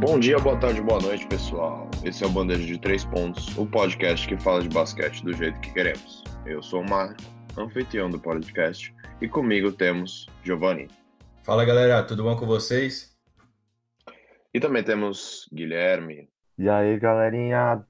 [0.00, 1.86] Bom dia, boa tarde, boa noite, pessoal.
[2.02, 5.60] Esse é o Bandeja de Três Pontos, o podcast que fala de basquete do jeito
[5.60, 6.24] que queremos.
[6.46, 7.20] Eu sou o Marco,
[7.54, 10.88] anfitrião do podcast, e comigo temos Giovanni.
[11.44, 13.14] Fala galera, tudo bom com vocês?
[14.54, 16.30] E também temos Guilherme.
[16.56, 17.86] E aí, galerinha?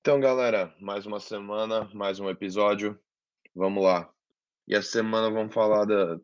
[0.00, 2.96] Então, galera, mais uma semana, mais um episódio.
[3.56, 4.08] Vamos lá.
[4.68, 6.16] E essa semana vamos falar da...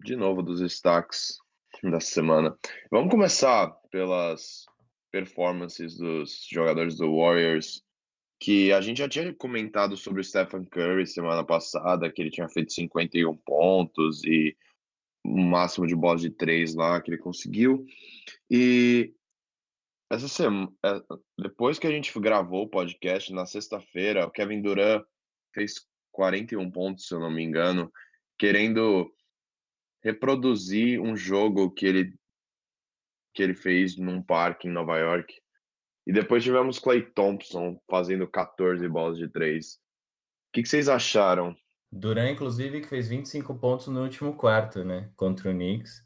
[0.00, 1.40] de novo dos destaques
[1.82, 2.56] da semana.
[2.90, 4.66] Vamos começar pelas
[5.10, 7.82] performances dos jogadores do Warriors,
[8.38, 12.48] que a gente já tinha comentado sobre o Stephen Curry semana passada, que ele tinha
[12.48, 14.56] feito 51 pontos e
[15.24, 17.84] um máximo de bola de três lá que ele conseguiu.
[18.50, 19.12] E
[20.10, 21.00] essa semana, é,
[21.38, 25.04] depois que a gente gravou o podcast na sexta-feira, o Kevin Durant
[25.54, 27.92] fez 41 pontos, se eu não me engano,
[28.38, 29.12] querendo
[30.02, 32.14] reproduzir um jogo que ele
[33.32, 35.32] que ele fez num parque em Nova York.
[36.06, 39.74] E depois tivemos Clay Thompson fazendo 14 bolas de três.
[39.74, 41.54] O que, que vocês acharam?
[41.92, 45.10] Duran, inclusive, que fez 25 pontos no último quarto, né?
[45.14, 46.04] Contra o Knicks.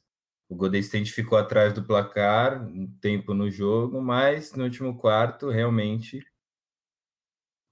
[0.49, 5.49] O Golden State ficou atrás do placar, um tempo no jogo, mas no último quarto,
[5.49, 6.19] realmente,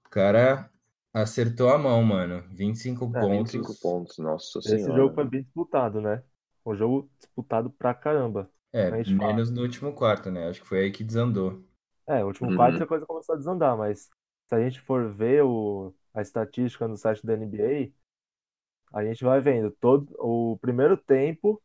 [0.05, 0.72] o cara
[1.13, 2.43] acertou a mão, mano.
[2.51, 3.27] 25 É, pontos.
[3.27, 4.93] 25 pontos, nossa Esse senhora.
[4.93, 6.23] jogo foi bem disputado, né?
[6.65, 8.51] Um jogo disputado pra caramba.
[8.71, 9.41] É, A gente fala.
[9.41, 10.47] menos no último quarto, né?
[10.49, 11.63] Acho que foi aí que desandou.
[12.07, 12.53] É, o último Uhum.
[12.53, 14.09] quarto a coisa começou a desandar, mas
[14.47, 19.41] se a gente for ver o, a estatística no site da NBA, a gente vai
[19.41, 21.61] vendo todo o primeiro tempo,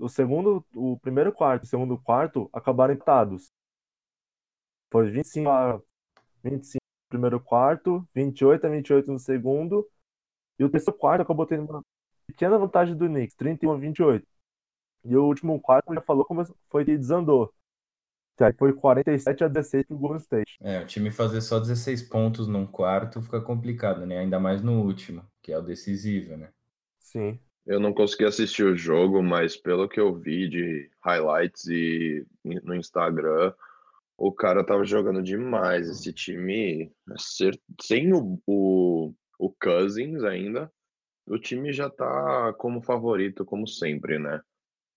[0.00, 3.52] o segundo, o primeiro quarto e o segundo quarto acabaram empatados.
[4.90, 5.80] Foi 25 a
[6.44, 6.79] 25 no
[7.10, 9.86] primeiro quarto, 28 a 28 no segundo,
[10.58, 11.84] e o terceiro quarto acabou tendo uma
[12.26, 14.26] pequena vantagem do Knicks, 31 a 28.
[15.04, 17.52] E o último quarto, como já falou, como foi que desandou.
[18.36, 20.56] Que aí foi 47 a 16 pro Golden State.
[20.62, 24.18] É, o time fazer só 16 pontos num quarto fica complicado, né?
[24.18, 26.50] Ainda mais no último, que é o decisivo, né?
[26.98, 27.38] Sim.
[27.66, 32.74] Eu não consegui assistir o jogo, mas pelo que eu vi de highlights e no
[32.74, 33.52] Instagram,
[34.20, 35.88] o cara tava jogando demais.
[35.88, 36.92] Esse time,
[37.82, 40.72] sem o, o, o Cousins ainda,
[41.26, 44.42] o time já tá como favorito, como sempre, né?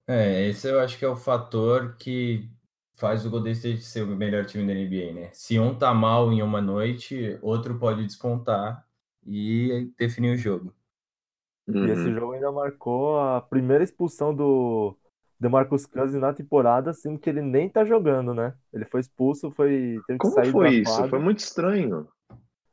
[0.08, 2.50] É, esse eu acho que é o fator que
[2.96, 5.32] faz o Golden State ser o melhor time da NBA, né?
[5.34, 8.86] Se um tá mal em uma noite, outro pode despontar
[9.26, 10.76] e definir o jogo.
[11.68, 12.14] E esse Uhum.
[12.14, 14.98] jogo ainda marcou a primeira expulsão do
[15.40, 18.54] DeMarcus Cousins na temporada, sendo que ele nem tá jogando, né?
[18.74, 20.84] Ele foi expulso, foi teve que Como sair foi da isso?
[20.84, 21.10] quadra.
[21.10, 22.08] Foi muito estranho.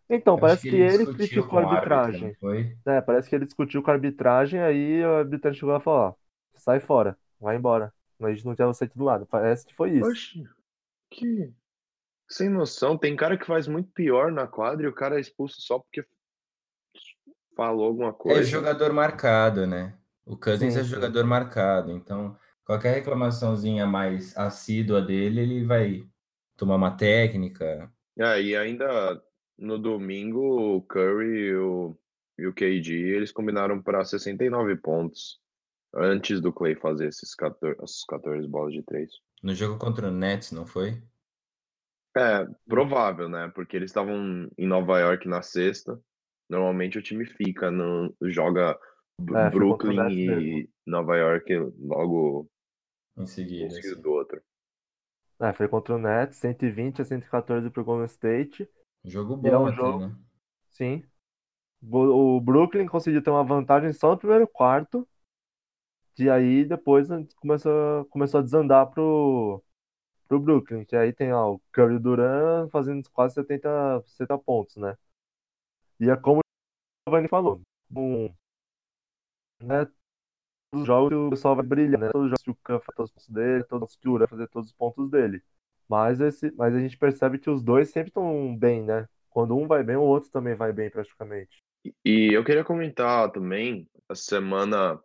[0.08, 2.36] Então, Acho parece que que ele ele criticou com a o árbitro, arbitragem.
[2.40, 2.76] foi?
[2.86, 6.00] É, parece que ele discutiu com a arbitragem, aí a arbitragem chegou lá e falou,
[6.10, 6.14] ó,
[6.56, 7.92] sai fora, vai embora.
[8.20, 9.26] A gente não quer você aqui do lado.
[9.26, 10.10] Parece que foi isso.
[10.10, 10.42] Oxe,
[11.10, 11.52] que
[12.28, 12.98] sem noção.
[12.98, 16.04] Tem cara que faz muito pior na quadra e o cara é expulso só porque
[17.56, 18.42] falou alguma É coisa.
[18.42, 19.94] jogador marcado, né?
[20.24, 20.84] O Cousins Sim, é sim.
[20.84, 22.36] jogador marcado, então
[22.70, 26.04] qualquer reclamaçãozinha mais assídua dele, ele vai
[26.56, 27.92] tomar uma técnica.
[28.16, 29.20] É, e ainda
[29.58, 31.98] no domingo, o Curry e o,
[32.38, 35.40] e o KD, eles combinaram para 69 pontos
[35.92, 39.10] antes do Clay fazer esses 14, essas 14 bolas de três.
[39.42, 41.02] No jogo contra o Nets, não foi?
[42.16, 43.50] É, provável, né?
[43.52, 46.00] Porque eles estavam em Nova York na sexta.
[46.48, 48.78] Normalmente o time fica, no, joga
[49.34, 50.68] É, Brooklyn e mesmo.
[50.86, 52.48] Nova York logo
[53.20, 53.70] Em um seguida.
[53.70, 54.02] seguido assim.
[54.02, 54.42] do outro.
[55.40, 58.68] É, foi contra o Nets, 120 a 114 pro Golden State.
[59.04, 60.16] Jogo é bom um até, jogo- né?
[60.70, 61.02] Sim.
[61.82, 65.08] O Brooklyn conseguiu ter uma vantagem só no primeiro quarto.
[66.18, 69.62] E aí depois a gente começou, começou a desandar pro,
[70.28, 70.84] pro Brooklyn.
[70.84, 74.96] Que aí tem ó, o Curry o Durant fazendo quase 70, 70 pontos, né?
[76.00, 76.42] E é como o
[77.08, 77.62] Giovanni falou.
[77.96, 78.34] Um,
[79.60, 79.86] né,
[80.72, 82.10] os jogos o pessoal vai brilhar, né?
[82.10, 84.48] Todos os jogos que o Curry faz todos os pontos dele, todos que o fazer
[84.48, 85.42] todos os pontos dele.
[85.88, 89.08] Mas, esse, mas a gente percebe que os dois sempre estão bem, né?
[89.28, 91.62] Quando um vai bem, o outro também vai bem praticamente.
[92.04, 95.00] E eu queria comentar também, essa semana,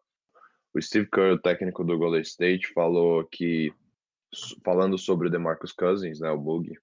[0.74, 3.74] o Steve Kerr, o técnico do Golden State, falou que,
[4.64, 6.78] falando sobre o DeMarcus Cousins, né, o Boogie,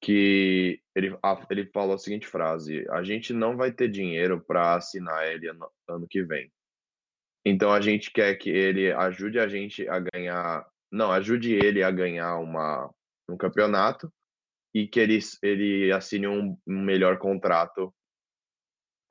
[0.00, 4.76] que ele, a- ele falou a seguinte frase: a gente não vai ter dinheiro para
[4.76, 6.52] assinar ele ano, ano que vem.
[7.44, 11.90] Então a gente quer que ele ajude a gente a ganhar, não, ajude ele a
[11.90, 12.90] ganhar uma,
[13.28, 14.10] um campeonato
[14.74, 17.92] e que ele, ele assine um, um melhor contrato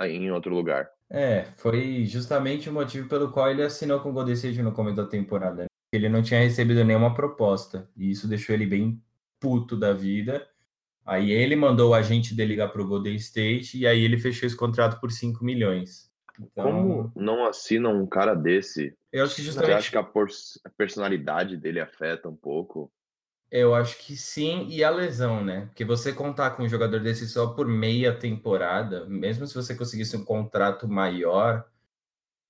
[0.02, 0.90] em outro lugar.
[1.10, 4.96] É, foi justamente o motivo pelo qual ele assinou com o Golden State no começo
[4.98, 5.64] da temporada.
[5.64, 5.68] né?
[5.96, 7.88] ele não tinha recebido nenhuma proposta.
[7.96, 9.02] E isso deixou ele bem
[9.40, 10.48] puto da vida.
[11.06, 14.56] Aí ele mandou o agente dele ligar pro Golden State e aí ele fechou esse
[14.56, 16.10] contrato por 5 milhões.
[16.40, 18.96] Então, Como não assina um cara desse?
[19.12, 20.30] eu acho que Você justamente acha que a, por-
[20.66, 22.92] a personalidade dele afeta um pouco?
[23.52, 25.68] Eu acho que sim, e a lesão, né?
[25.68, 30.18] Porque você contar com um jogador desse só por meia temporada, mesmo se você conseguisse
[30.18, 31.70] um contrato maior,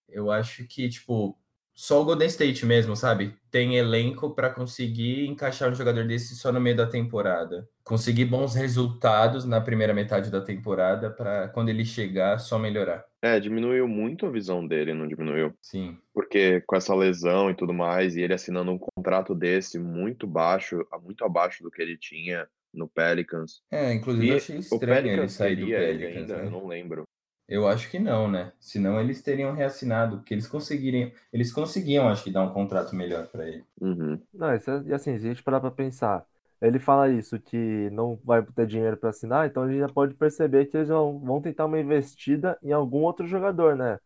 [0.10, 1.38] eu acho que, tipo,
[1.76, 3.38] só o Golden State mesmo, sabe?
[3.52, 7.70] Tem elenco para conseguir encaixar um jogador desse só no meio da temporada.
[7.84, 13.06] Conseguir bons resultados na primeira metade da temporada para quando ele chegar só melhorar.
[13.24, 15.54] É, diminuiu muito a visão dele, não diminuiu?
[15.62, 15.98] Sim.
[16.14, 20.86] Porque com essa lesão e tudo mais, e ele assinando um contrato desse muito baixo,
[21.02, 23.62] muito abaixo do que ele tinha no Pelicans.
[23.72, 26.46] É, inclusive E eu achei o estranho ele sair do Pelicans, ainda, né?
[26.48, 27.04] eu não lembro.
[27.48, 28.52] Eu acho que não, né?
[28.60, 33.28] Senão eles teriam reassinado, porque eles conseguiriam, eles conseguiam, acho que, dar um contrato melhor
[33.28, 33.64] para ele.
[33.80, 34.22] Uhum.
[34.34, 36.26] Não, isso é, e assim, se a gente parar pra pensar,
[36.62, 40.14] ele fala isso, que não vai ter dinheiro pra assinar, então a gente já pode
[40.16, 44.00] perceber que eles vão, tentar uma investida em algum outro jogador, né?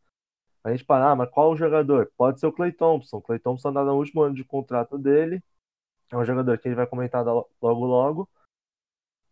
[0.63, 2.11] A gente para, ah, mas qual o jogador?
[2.17, 3.17] Pode ser o Clay Thompson.
[3.17, 5.41] O Clay Thompson tá no último ano de contrato dele.
[6.11, 8.29] É um jogador que ele vai comentar logo logo.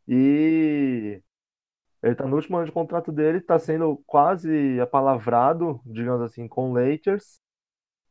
[0.08, 1.22] E
[2.04, 6.72] ele tá no último ano de contrato dele, tá sendo quase apalavrado, digamos assim, com
[6.72, 7.42] o Lakers.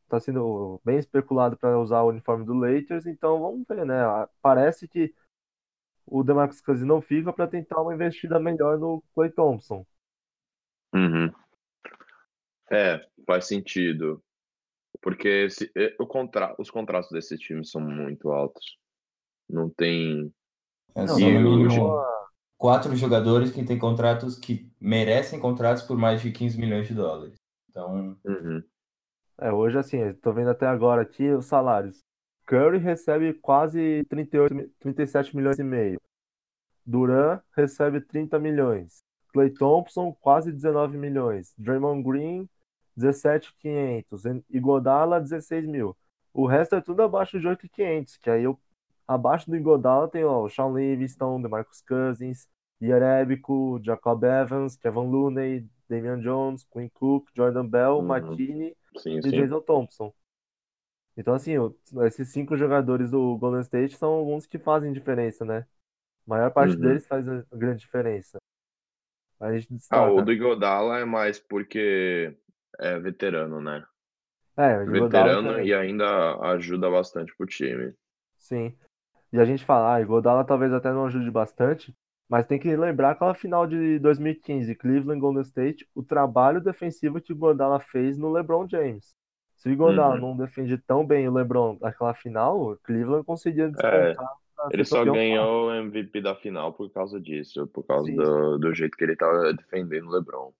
[0.09, 4.01] Tá sendo bem especulado para usar o uniforme do Lakers, então vamos ver, né?
[4.03, 5.13] Ah, Parece que
[6.07, 9.85] o DeMarcus Cousins não fica para tentar uma investida melhor no Clay Thompson.
[10.93, 11.33] Uhum.
[12.71, 14.23] É, faz sentido.
[15.01, 18.77] Porque se- eh, o contra, os contratos desse time são muito altos.
[19.49, 20.33] Não tem.
[20.95, 22.05] É Não, só e no o- mínimo
[22.57, 27.37] quatro jogadores que têm contratos que merecem contratos por mais de 15 milhões de dólares.
[27.69, 28.63] Então, Uhum.
[29.37, 31.99] É, hoje assim, tô vendo até agora aqui os salários.
[32.47, 35.99] Curry recebe quase 38, mi- 37 milhões e meio.
[36.85, 38.99] Duran recebe 30 milhões.
[39.33, 41.53] Clay Thompson quase 19 milhões.
[41.57, 42.47] Draymond Green
[42.97, 44.43] 17.500.
[44.49, 45.95] Iguodala 16 mil.
[46.33, 48.59] O resto é tudo abaixo de 8.500, que aí eu
[49.07, 52.47] abaixo do Iguodala tem ó, o Sean Livingston, DeMarcus Cousins,
[52.81, 58.07] Jerebico, Jacob Evans, Kevin Looney, Damian Jones, Quinn Cook, Jordan Bell, Uhum.
[58.07, 59.33] McKinney Sim, e sim.
[59.33, 60.13] Jason Thompson.
[61.17, 61.53] Então, assim,
[62.05, 65.59] esses cinco jogadores do Golden State são alguns que fazem diferença, né?
[66.27, 66.81] A maior parte Uhum.
[66.81, 68.39] deles faz grande diferença.
[69.39, 72.35] A gente Ah, o do Iguodala é mais porque
[72.79, 73.85] é veterano, né?
[74.57, 75.69] É, o Veterano também.
[75.69, 77.93] e ainda ajuda bastante pro time.
[78.37, 78.77] Sim.
[79.33, 81.95] E a gente fala, ah, Iguodala talvez até não ajude bastante,
[82.29, 87.31] mas tem que lembrar aquela final de 2015, Cleveland Golden State, o trabalho defensivo que
[87.31, 89.13] o Iguodala fez no LeBron James.
[89.55, 90.21] Se o Iguodala Uhum.
[90.21, 95.03] não defende tão bem o LeBron naquela final, o Cleveland conseguia despontar pra Ele só
[95.05, 98.15] ganhou o MVP da final por causa disso, por causa Sim.
[98.15, 100.51] do, do jeito que ele tava defendendo o LeBron.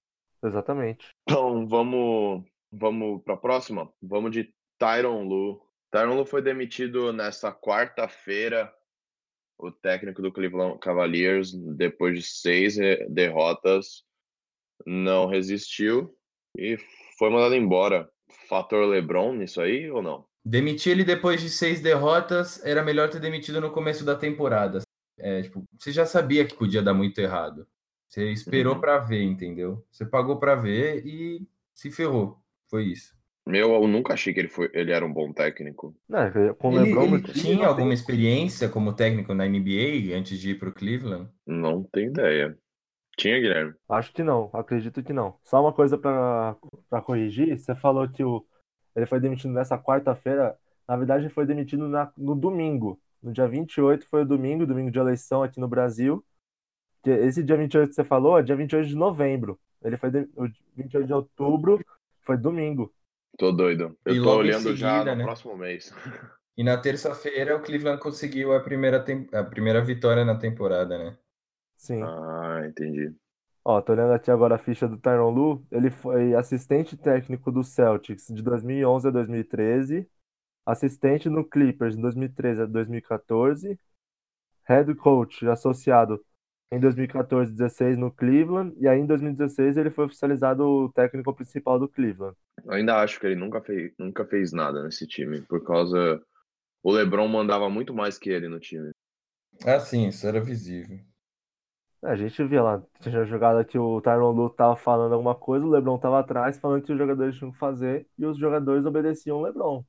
[0.44, 1.08] Exatamente.
[1.24, 3.92] Então, vamos, vamos para a próxima?
[4.02, 5.62] Vamos de Tyron Lu.
[5.92, 8.72] Tyron Lu foi demitido nessa quarta-feira,
[9.58, 12.76] o técnico do Cleveland Cavaliers, depois de seis
[13.10, 14.04] derrotas,
[14.86, 16.16] não resistiu
[16.58, 16.78] e
[17.18, 18.10] foi mandado embora.
[18.50, 20.26] Fator LeBron nisso aí ou não?
[20.48, 24.82] demitir ele depois de seis derrotas era melhor ter demitido no começo da temporada.
[25.18, 27.68] É, tipo, você já sabia que podia dar muito errado.
[28.08, 28.80] Você esperou Uhum.
[28.82, 29.84] pra ver, entendeu?
[29.92, 32.38] Você pagou pra ver e se ferrou.
[32.70, 33.15] Foi isso.
[33.46, 35.96] Meu, eu nunca achei que ele, foi, ele era um bom técnico.
[36.10, 40.18] Né, com o Ele, LeBron ele tinha não alguma tem- experiência como técnico na NBA
[40.18, 41.30] antes de ir pro Cleveland?
[41.46, 42.58] Não tenho ideia.
[43.18, 43.74] Tinha, Guilherme?
[43.88, 45.38] Acho que não, acredito que não.
[45.44, 46.56] Só uma coisa pra
[47.06, 48.46] corrigir, você falou que o,
[48.96, 53.00] ele foi demitido nessa quarta-feira, na verdade ele foi demitido na- no domingo.
[53.22, 56.24] No dia 28 foi o domingo, domingo de eleição aqui no Brasil.
[57.06, 59.60] Esse dia 28 que você falou é dia 28 de novembro.
[59.84, 61.80] Ele foi de, o 28 de outubro,
[62.22, 62.92] foi domingo.
[63.38, 63.98] Tô doido.
[64.04, 65.30] Eu E tô logo em olhando já seguida, no né?
[65.30, 65.94] próximo mês.
[66.58, 71.18] E na terça-feira o Cleveland conseguiu a primeira, tem- a primeira vitória na temporada, né?
[71.78, 72.14] Sim.
[72.14, 73.16] Ah, entendi.
[73.64, 75.66] Ó, tô olhando aqui agora a ficha do Tyronn Lue.
[75.72, 80.08] Ele foi assistente técnico do Celtics de 2011 a 2013,
[80.66, 83.80] assistente no Clippers de 2013 a 2014,
[84.68, 86.24] head coach associado
[86.72, 91.34] em 2014 e 16 no Cleveland, e aí em 2016 ele foi oficializado o técnico
[91.34, 92.36] principal do Cleveland.
[92.64, 96.22] Eu ainda acho que ele nunca fez, nunca fez nada nesse time, por causa.
[96.84, 98.92] O LeBron mandava muito mais que ele no time.
[99.66, 101.00] Ah, sim, isso era visível.
[102.04, 105.66] É, A gente via lá, tinha jogada que o Tyronn Lue tava falando alguma coisa,
[105.66, 109.38] o LeBron tava atrás falando que os jogadores tinham que fazer, e os jogadores obedeciam
[109.38, 109.84] o LeBron.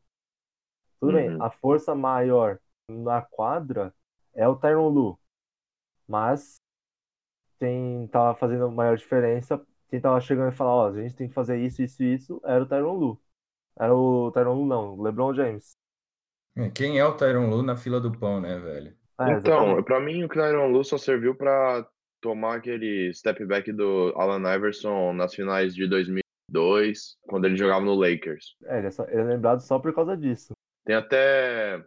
[1.00, 1.42] Tudo bem, Uhum.
[1.42, 3.94] a força maior na quadra
[4.34, 5.18] é o Tyron Lu.
[6.08, 6.56] Mas
[7.58, 11.34] quem tava fazendo maior diferença, quem tava chegando e falar, ó, a gente tem que
[11.34, 13.20] fazer isso, isso e isso, era o Tyron Lu.
[13.78, 15.76] Era o Tyron Lu, não, o LeBron James.
[16.56, 18.96] É, Quem é o Tyron Lu na fila do pão, né, velho?
[19.18, 21.86] É, Então, pra mim o Tyron Lu só serviu pra
[22.20, 27.94] tomar aquele step back do Allen Iverson nas finais de 2002, quando ele jogava no
[27.94, 28.56] Lakers.
[28.64, 30.52] É, ele é, só- ele é lembrado só por causa disso.
[30.84, 31.84] Tem até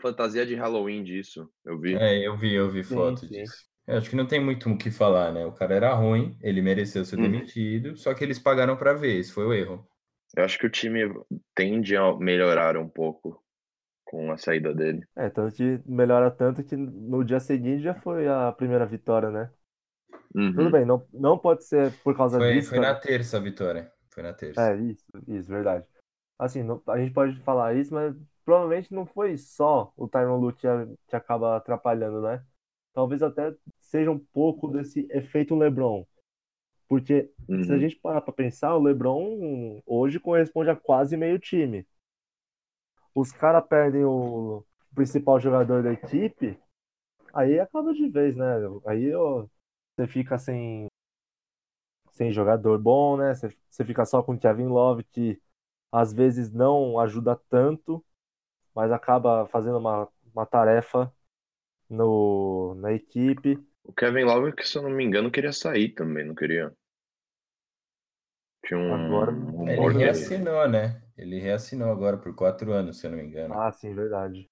[0.00, 2.00] fantasia de Halloween disso, eu vi.
[2.00, 3.46] É, eu vi, eu vi Sim, foto sim.
[3.46, 3.66] disso.
[3.86, 5.44] Eu acho que não tem muito o que falar, né?
[5.44, 7.52] O cara era ruim, ele mereceu ser Uhum.
[7.56, 9.88] demitido, só que eles pagaram pra ver, esse foi o erro.
[10.36, 11.00] Eu acho que o time
[11.54, 13.42] tende a melhorar um pouco
[14.04, 15.06] com a saída dele.
[15.16, 19.50] É, tanto que melhora tanto que no dia seguinte já foi a primeira vitória, né?
[20.34, 20.54] Uhum.
[20.54, 22.70] Tudo bem, não, não pode ser por causa Foi, disso.
[22.70, 22.94] foi na cara.
[22.94, 23.92] terça a vitória.
[24.12, 24.70] Foi na terça.
[24.70, 25.86] É, isso, isso, verdade.
[26.38, 28.14] Assim, não- a gente pode falar isso, mas
[28.44, 30.66] provavelmente não foi só o Tyron Lue que,
[31.08, 32.44] que acaba atrapalhando, né?
[32.96, 36.04] Talvez até seja um pouco desse efeito LeBron.
[36.88, 37.80] Porque se a Uhum.
[37.80, 41.86] gente parar pra pensar, o LeBron hoje corresponde a quase meio time.
[43.14, 46.58] Os caras perdem o principal jogador da equipe,
[47.34, 48.46] aí acaba de vez, né?
[48.86, 49.46] Aí ó,
[49.96, 50.88] você fica sem,
[52.12, 53.34] sem jogador bom, né?
[53.34, 55.40] Você, você fica só com o Kevin Love, que
[55.92, 58.04] às vezes não ajuda tanto,
[58.74, 61.12] mas acaba fazendo uma, uma tarefa
[61.88, 63.58] no, na equipe.
[63.84, 66.72] O Kevin Love, que se eu não me engano, queria sair também, não queria?
[68.66, 69.98] Tinha um Agora- rumor Ele que ele...
[69.98, 71.02] reassinou, né?
[71.16, 73.54] Ele reassinou agora por quatro anos, se eu não me engano.
[73.54, 74.50] Ah, sim, verdade.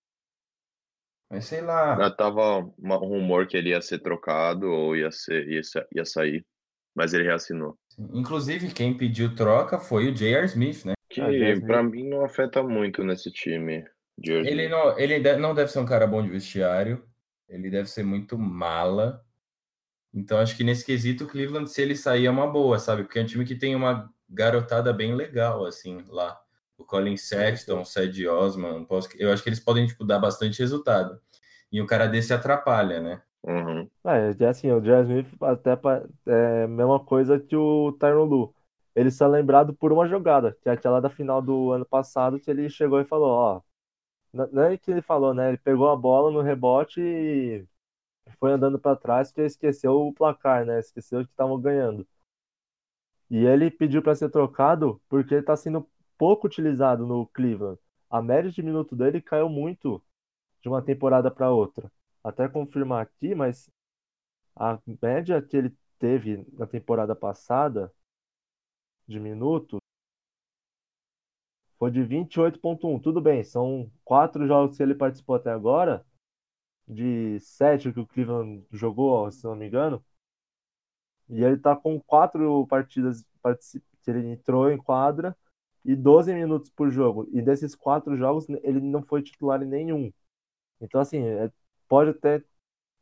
[1.31, 1.95] Mas sei lá.
[2.07, 5.61] Ah, Tava um rumor que ele ia ser trocado ou ia, ser, ia,
[5.95, 6.47] ia sair,
[6.95, 7.77] mas ele reassinou.
[8.13, 10.47] Inclusive, quem pediu troca foi o J.R.
[10.47, 10.93] Smith, né?
[11.09, 13.85] Que Ah, pra mim não afeta muito nesse time
[14.17, 14.49] de hoje.
[14.49, 17.05] Ele não, ele não deve ser um cara bom de vestiário.
[17.49, 19.25] Ele deve ser muito mala.
[20.13, 23.03] Então, acho que nesse quesito, o Cleveland, se ele sair, é uma boa, sabe?
[23.03, 26.39] Porque é um time que tem uma garotada bem legal, assim, lá.
[26.79, 28.87] O Colin Sexton, o Ced Osman.
[29.19, 31.21] Eu acho que eles podem, tipo, dar bastante resultado.
[31.71, 33.23] E um cara desse atrapalha, né?
[33.43, 33.89] Uhum.
[34.07, 35.03] É, assim, o J.R.
[35.03, 35.79] Smith até
[36.27, 38.55] é a mesma coisa que o Tyron Lue.
[38.95, 42.39] Ele só é lembrado por uma jogada, que é aquela da final do ano passado,
[42.41, 43.61] que ele chegou e falou, ó.
[44.35, 45.49] Não é que ele falou, né?
[45.49, 47.65] Ele pegou a bola no rebote e
[48.41, 50.81] foi andando pra trás porque esqueceu o placar, né?
[50.81, 52.07] Esqueceu que estavam ganhando.
[53.31, 55.89] E ele pediu pra ser trocado porque ele tá sendo
[56.19, 57.79] pouco utilizado no Cleveland.
[58.11, 60.03] A média de minuto dele caiu muito
[60.63, 61.91] de uma temporada para outra.
[62.23, 63.71] Até confirmar aqui, mas
[64.57, 67.93] a média que ele teve na temporada passada
[69.07, 69.81] de minutos
[71.79, 72.99] foi de 28.1.
[73.01, 76.05] Tudo bem, são quatro jogos que ele participou até agora,
[76.89, 80.05] de sete que o Cleveland jogou, se não me engano.
[81.29, 83.25] E ele tá com quatro partidas
[84.03, 85.37] que ele entrou em quadra
[85.85, 87.29] e 12 minutos por jogo.
[87.33, 90.13] E desses quatro jogos, ele não foi titular em nenhum.
[90.81, 91.53] Então, assim, é-
[91.89, 92.45] pode até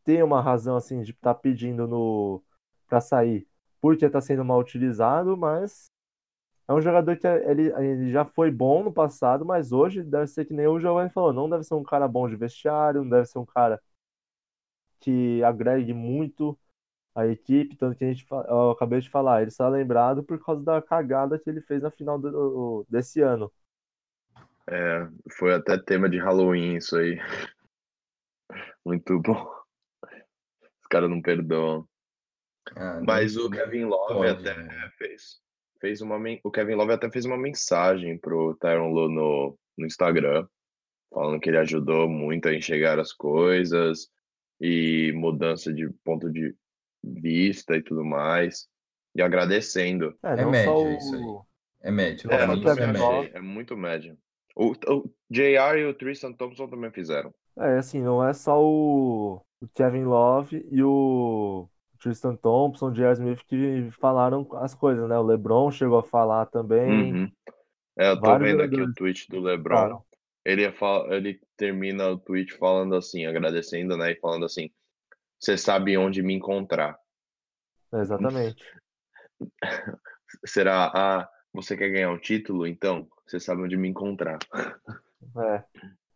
[0.04, 2.42] ter uma razão, assim, de estar pedindo no
[2.88, 3.48] para sair,
[3.82, 5.91] porque está sendo mal utilizado, mas
[6.72, 10.26] é um jogador que é- ele, ele já foi bom no passado, mas hoje deve
[10.28, 13.10] ser que nem o Giovanni falou, não deve ser um cara bom de vestiário, não
[13.10, 13.80] deve ser um cara
[15.00, 16.58] que agregue muito
[17.14, 20.42] a equipe, tanto que a gente, eu acabei de falar, ele só é lembrado por
[20.44, 23.52] causa da cagada que ele fez na final do- desse ano.
[24.68, 27.18] É, foi até tema de Halloween isso aí.
[28.84, 29.62] Muito bom.
[30.80, 31.88] Os caras não perdoam.
[32.76, 34.90] Ah, não- Mas o não Kevin Love pode, até né?
[34.98, 35.40] fez,
[35.82, 40.46] fez uma o Kevin Love até fez uma mensagem pro Tyron Lue no, no Instagram,
[41.12, 44.08] falando que ele ajudou muito a enxergar as coisas
[44.60, 46.54] e mudança de ponto de
[47.02, 48.68] vista e tudo mais,
[49.12, 50.16] e agradecendo.
[50.22, 51.20] É, É média só isso aí.
[51.20, 51.46] o...
[51.80, 52.30] É médio.
[52.30, 53.30] É, o é Kevin médio.
[53.34, 54.16] É muito médio.
[54.54, 57.34] O, o JR e o Tristan Thompson também fizeram.
[57.58, 61.68] É, assim, não é só o, o Kevin Love e o
[62.02, 63.12] Tristan Thompson, J.R.
[63.12, 65.16] Smith que falaram as coisas, né?
[65.16, 67.12] O LeBron chegou a falar também.
[67.12, 67.32] Uhum.
[67.96, 69.74] É, eu tô Vários vendo aqui o jogadores tweet do LeBron.
[69.74, 70.04] falaram.
[70.44, 74.12] Ele, ia fal- ele termina o tweet falando assim, agradecendo, né?
[74.12, 74.70] E falando assim:
[75.38, 76.98] Você sabe onde me encontrar.
[77.92, 78.64] Exatamente.
[80.44, 82.66] Será, ah, você quer ganhar um título?
[82.66, 84.38] Então, você sabe onde me encontrar.
[85.36, 85.62] É.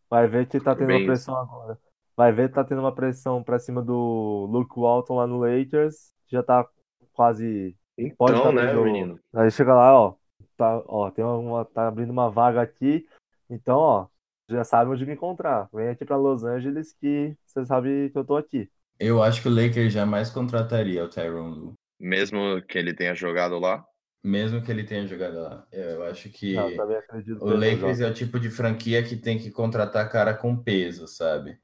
[0.09, 1.79] Vai ver que tá tendo Bem pressão agora.
[2.17, 6.13] Vai ver que tá tendo uma pressão pra cima do Luke Walton lá no Lakers.
[6.29, 6.67] Já tá
[7.13, 7.77] quase.
[8.17, 9.19] Pode Então, tá né, tendo- menino?
[9.35, 10.15] Aí chega lá, ó.
[10.57, 13.07] Tá, ó, tem uma, tá abrindo uma vaga aqui.
[13.51, 14.07] Então, ó,
[14.49, 15.69] já sabe onde me encontrar.
[15.73, 18.71] Vem aqui para Los Angeles que você sabe que eu tô aqui.
[18.99, 21.75] Eu acho que o Lakers jamais contrataria o Tyronn Lue.
[22.01, 23.85] Mesmo que ele tenha jogado lá?
[24.25, 25.67] Mesmo que ele tenha jogado lá.
[25.71, 29.17] Eu acho que Não, eu também acredito o Lakers é o tipo de franquia que
[29.17, 31.59] tem que contratar cara com peso, sabe?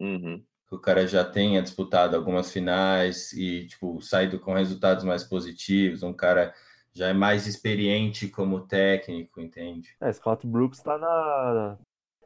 [0.00, 0.44] Uhum.
[0.68, 6.02] Que o cara já tenha disputado algumas finais e, tipo, saído com resultados mais positivos,
[6.02, 6.54] um cara
[6.92, 9.96] já é mais experiente como técnico, entende?
[10.00, 11.78] É, Scott Brooks tá na,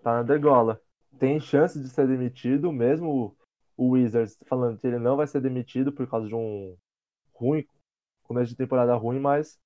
[0.02, 0.80] tá na degola.
[1.18, 3.36] Tem chance de ser demitido, mesmo
[3.76, 6.76] o Wizards falando que ele não vai ser demitido por causa de um
[7.34, 7.64] ruim,
[8.22, 9.58] começo de temporada ruim, mas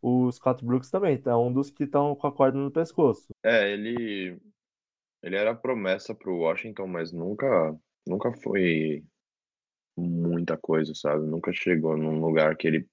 [0.00, 3.28] o Scott Brooks também é um dos que estão com a corda no pescoço.
[3.42, 4.40] É, ele
[5.22, 7.76] ele era promessa pro Washington, mas nunca
[8.06, 9.04] nunca foi
[9.96, 11.26] muita coisa, sabe?
[11.26, 12.88] Nunca chegou num lugar que ele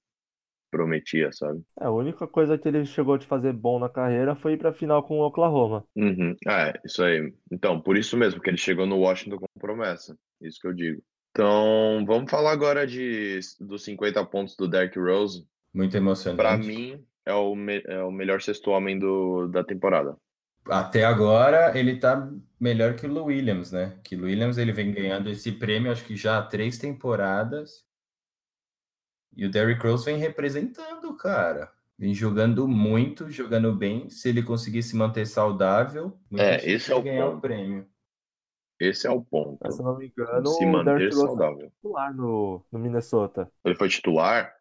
[0.70, 1.62] prometia, sabe?
[1.80, 4.72] É, a única coisa que ele chegou de fazer bom na carreira foi ir pra
[4.72, 5.84] final com o Oklahoma.
[5.96, 6.36] Uhum.
[6.46, 7.34] Ah, é, isso aí.
[7.50, 10.16] Então, por isso mesmo que ele chegou no Washington com promessa.
[10.40, 11.02] Isso que eu digo.
[11.32, 15.46] Então, vamos falar agora de dos 50 pontos do Derrick Rose.
[15.74, 16.36] Muito emocionante.
[16.36, 20.16] Pra mim, é o, me- é o melhor sexto homem do, da temporada.
[20.70, 23.98] Até agora ele tá melhor que o Lou Williams, né?
[24.04, 27.84] Que o Williams ele vem ganhando esse prêmio acho que já há três temporadas.
[29.36, 31.72] E o Derrick Rose vem representando, cara.
[31.98, 34.08] Vem jogando muito, jogando bem.
[34.10, 37.40] Se ele conseguir se manter saudável, É, esse é o ganhar o ponto.
[37.42, 37.86] prêmio.
[38.80, 39.58] Esse é o ponto.
[39.62, 41.70] Mas, se não me engano, Se o manter Derrick Rose saudável.
[41.70, 43.50] titular no, no Minnesota.
[43.64, 44.54] Ele foi titular?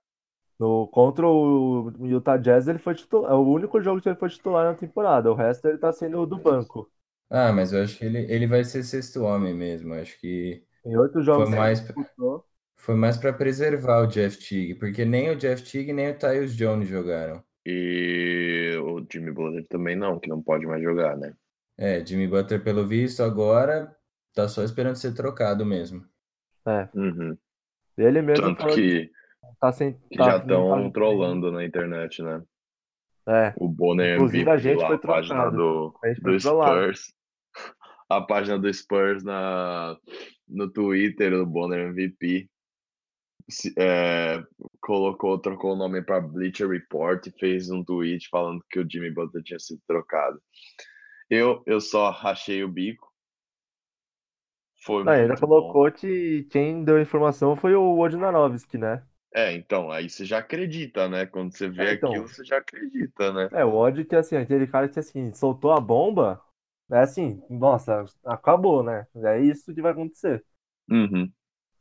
[0.59, 3.31] No, contra o Utah Jazz, ele foi titular.
[3.31, 5.31] É o único jogo que ele foi titular na temporada.
[5.31, 6.91] O resto ele tá sendo do banco.
[7.29, 9.93] Ah, mas eu acho que ele, ele vai ser sexto homem mesmo.
[9.93, 12.45] Eu Acho que Em oito jogos Foi que mais- ele disputou,
[12.77, 16.55] foi mais para preservar o Jeff Teague, porque nem o Jeff Teague nem o Tyus
[16.55, 17.43] Jones jogaram.
[17.65, 21.33] E o Jimmy Butler também não, que não pode mais jogar, né?
[21.77, 23.95] É, Jimmy Butler, pelo visto, agora
[24.33, 26.07] tá só esperando ser trocado mesmo.
[26.67, 26.89] é.
[26.93, 27.37] Uhum.
[27.97, 29.11] Ele mesmo Tanto falou que que,
[29.59, 29.93] tá sem.
[30.09, 32.41] que tá- já tá estão muito trollando na internet, né?
[33.27, 33.53] É.
[33.57, 35.55] O Bonner Inclusive, MVP a gente lá, foi trocado.
[35.57, 36.93] do, A gente do foi trollado.
[36.93, 37.13] Spurs.
[38.09, 39.95] A página do Spurs na,
[40.47, 42.49] no Twitter, do Bonner MVP.
[43.77, 44.43] é,
[44.81, 49.11] colocou, trocou o nome para Bleacher Report e fez um tweet falando que o Jimmy
[49.11, 50.41] Butler tinha sido trocado.
[51.29, 53.07] Eu, eu só rachei o bico.
[54.83, 59.03] Foi Não, ele colocou que quem deu a informação foi o Wojnarowski, né?
[59.33, 61.25] É, então, aí você já acredita, né?
[61.25, 62.11] Quando você vê É, então.
[62.13, 63.51] aquilo, você já acredita, né?
[63.51, 66.41] É, o Odd que assim, aquele cara que assim, soltou a bomba,
[66.91, 69.07] é assim, nossa, acabou, né?
[69.25, 70.45] É isso que vai acontecer.
[70.89, 71.33] Uhum.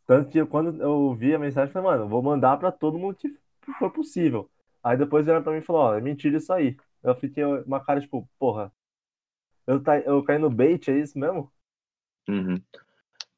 [0.07, 2.99] Tanto que eu, quando eu vi a mensagem, eu falei, mano, vou mandar pra todo
[2.99, 3.29] mundo que
[3.79, 4.51] for possível.
[4.83, 6.77] Aí depois vieram pra mim e falou, ó, é mentira isso aí.
[7.03, 8.73] Eu fiquei uma cara, tipo, porra,
[9.67, 11.53] eu, tá, eu caí no bait, é isso mesmo?
[12.29, 12.63] Uhum.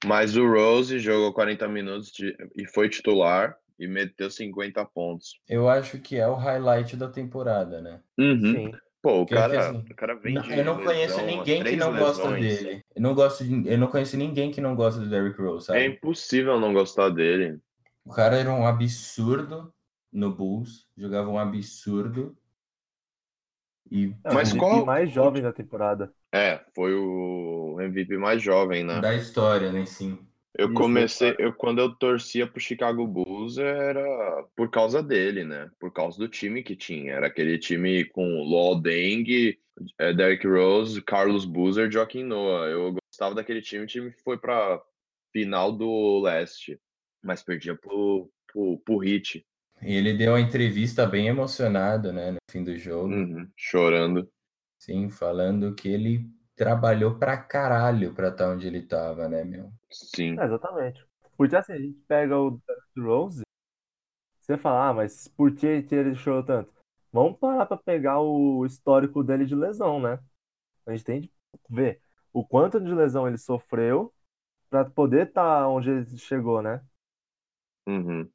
[0.04, 5.40] Mas o Rose jogou 40 minutos de- e foi titular e meteu 50 pontos.
[5.48, 8.00] Eu acho que é o highlight da temporada, né?
[8.18, 8.40] Uhum.
[8.52, 8.72] Sim.
[9.02, 11.64] Pô, o Porque, cara, assim, o cara vem Não, de eu não conheço lesão, ninguém
[11.64, 12.84] que não gosta dele.
[12.94, 15.66] Eu não gosto de, eu não conheço ninguém que não gosta do Derrick Rose, É
[15.72, 15.86] sabe?
[15.86, 17.58] impossível não gostar dele.
[18.04, 19.72] O cara era um absurdo
[20.12, 22.36] no Bulls, jogava um absurdo.
[23.90, 26.12] E É, Mas o qual- MVP mais jovem da temporada.
[26.32, 29.00] É, foi o MVP mais jovem, né?
[29.00, 30.18] da história, né, sim.
[30.60, 35.70] Eu Isso, comecei, eu quando eu torcia pro Chicago Bulls era por causa dele, né?
[35.80, 37.14] Por causa do time que tinha.
[37.14, 39.56] Era aquele time com Lol Deng,
[39.98, 42.66] eh, Derrick Rose, Carlos Boozer, Joaquim Noah.
[42.66, 44.78] Eu gostava daquele time, o time foi pra
[45.32, 46.78] final do leste,
[47.22, 49.42] mas perdia pro, pro, pro Heat,
[49.80, 53.14] E ele deu uma entrevista bem emocionado, né, no fim do jogo.
[53.14, 54.28] Uhum, chorando.
[54.78, 56.28] Sim, falando que ele
[56.60, 59.72] trabalhou pra caralho pra estar onde ele tava, né, meu?
[59.90, 60.38] Sim.
[60.38, 61.04] É, exatamente.
[61.36, 62.60] Porque assim, a gente pega o
[62.98, 63.42] Rose,
[64.40, 66.72] você fala, ah, mas por que, que ele chorou tanto?
[67.12, 70.18] Vamos parar pra pegar o histórico dele de lesão, né?
[70.86, 71.32] A gente tem que
[71.70, 74.14] ver o quanto de lesão ele sofreu
[74.70, 76.82] pra poder estar onde ele chegou, né?
[77.86, 78.30] Uhum.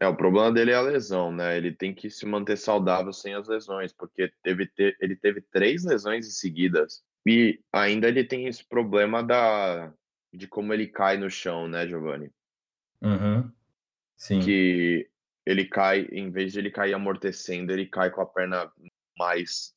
[0.00, 1.56] É, o problema dele é a lesão, né?
[1.56, 5.84] Ele tem que se manter saudável sem as lesões, porque teve, te- ele teve três
[5.84, 7.04] lesões em seguidas.
[7.26, 9.92] E ainda ele tem esse problema da,
[10.32, 12.30] de como ele cai no chão, né, Giovanni?
[13.02, 13.50] Uhum.
[14.16, 14.40] Sim.
[14.40, 15.08] Que
[15.46, 18.70] ele cai, em vez de ele cair amortecendo, ele cai com a perna
[19.18, 19.74] mais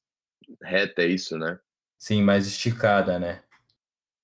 [0.62, 1.60] reta, é isso, né?
[1.98, 3.44] Sim, mais esticada, né?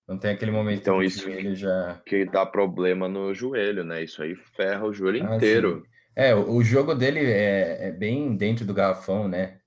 [0.07, 2.01] Não tem aquele momento Então, que isso- ele já.
[2.05, 4.03] Que dá problema no joelho, né?
[4.03, 5.81] Isso aí ferra o joelho Ah, inteiro.
[5.83, 5.91] sim.
[6.15, 9.59] É, o jogo dele é, é bem dentro do garrafão, né?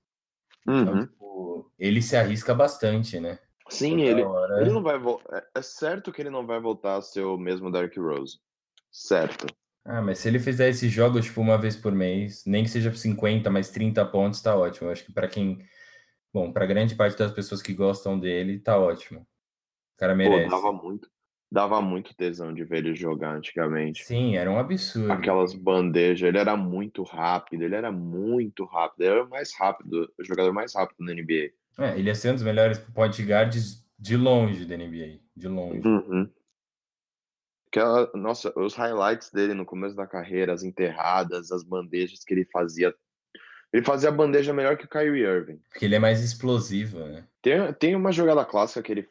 [0.65, 1.05] Então, Uhum.
[1.05, 3.37] tipo, ele se arrisca bastante, né?
[3.69, 4.61] Sim, ele, hora...
[4.61, 5.37] ele não vai voltar.
[5.37, 8.39] É, é certo que ele não vai voltar a ser o mesmo Derrick Rose.
[8.91, 9.47] Certo.
[9.85, 12.93] Ah, mas se ele fizer esses jogos, tipo, uma vez por mês, nem que seja
[12.93, 14.87] 50, mas 30 pontos, tá ótimo.
[14.87, 15.59] Eu acho que para quem.
[16.33, 19.21] Bom, para grande parte das pessoas que gostam dele, tá ótimo.
[19.21, 20.49] O cara merece.
[20.49, 21.09] Pô, dava muito,
[21.49, 24.03] dava muito tesão de ver ele jogar antigamente.
[24.03, 25.11] Sim, era um absurdo.
[25.11, 30.11] Aquelas bandejas, ele era muito rápido, ele era muito rápido, ele era o mais rápido,
[30.19, 31.51] o jogador mais rápido na NBA.
[31.77, 35.87] É, ele ia ser um dos melhores point guards de longe da NBA, de longe.
[35.87, 36.29] Uhum.
[37.67, 42.45] Aquela, nossa, os highlights dele no começo da carreira, as enterradas, as bandejas que ele
[42.45, 42.95] fazia.
[43.71, 45.61] Ele fazia a bandeja melhor que o Kyrie Irving.
[45.69, 47.27] Porque ele é mais explosivo, né?
[47.41, 49.09] Tem, tem uma jogada clássica que ele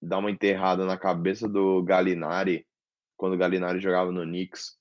[0.00, 2.66] dá uma enterrada na cabeça do Galinari,
[3.16, 4.76] quando o Galinari jogava no Knicks,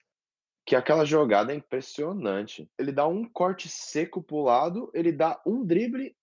[0.66, 2.70] que aquela jogada é impressionante.
[2.78, 6.16] Ele dá um corte seco pro lado, ele dá um drible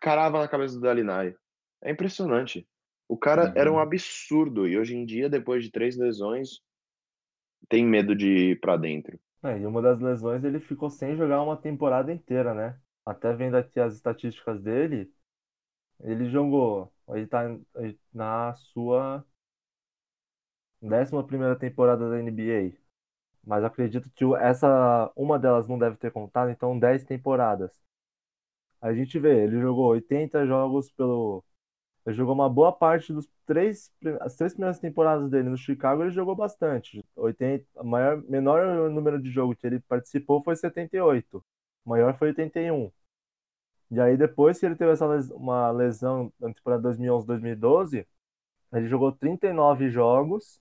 [0.00, 1.36] carava na cabeça do Galinari.
[1.82, 2.66] É impressionante.
[3.08, 3.52] O cara uhum.
[3.54, 6.60] era um absurdo e hoje em dia, depois de três lesões,
[7.68, 9.18] tem medo de ir para dentro.
[9.42, 12.78] É, e uma das lesões ele ficou sem jogar uma temporada inteira, né?
[13.06, 15.10] Até vendo aqui as estatísticas dele,
[16.00, 17.44] ele jogou, ele tá
[18.12, 19.24] na sua
[20.82, 22.76] décima primeira temporada da NBA.
[23.44, 27.72] Mas acredito que essa uma delas não deve ter contado, então 10 temporadas.
[28.80, 31.44] A gente vê, ele jogou 80 jogos pelo
[32.06, 36.10] ele jogou uma boa parte dos três, as três primeiras temporadas dele no Chicago, ele
[36.10, 37.04] jogou bastante.
[37.14, 41.44] 80, a maior, menor número de jogos que ele participou foi 78.
[41.84, 42.90] O maior foi 81.
[43.90, 48.06] E aí depois que ele teve essa uma lesão na temporada 2011-2012,
[48.72, 50.60] ele jogou 39 jogos.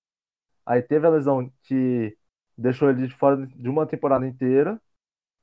[0.66, 2.18] Aí teve a lesão que
[2.58, 4.82] deixou ele de fora de uma temporada inteira.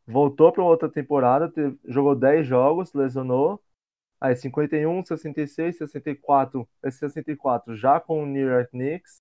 [0.06, 3.62] Voltou para outra temporada, teve, jogou 10 jogos, lesionou.
[4.20, 9.20] Aí 51, 66, 64, 64 já com o New York Knicks.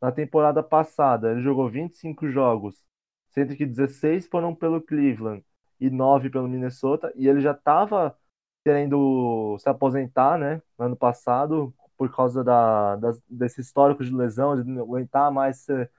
[0.00, 2.82] Na temporada passada, ele jogou 25 jogos,
[3.30, 5.44] sendo que 16 foram pelo Cleveland
[5.78, 8.16] e 9 pelo Minnesota, e ele já estava
[8.64, 14.56] querendo se aposentar, né, no ano passado, por causa da, da, desse histórico de lesão,
[14.56, 15.90] de não aguentar mais ser,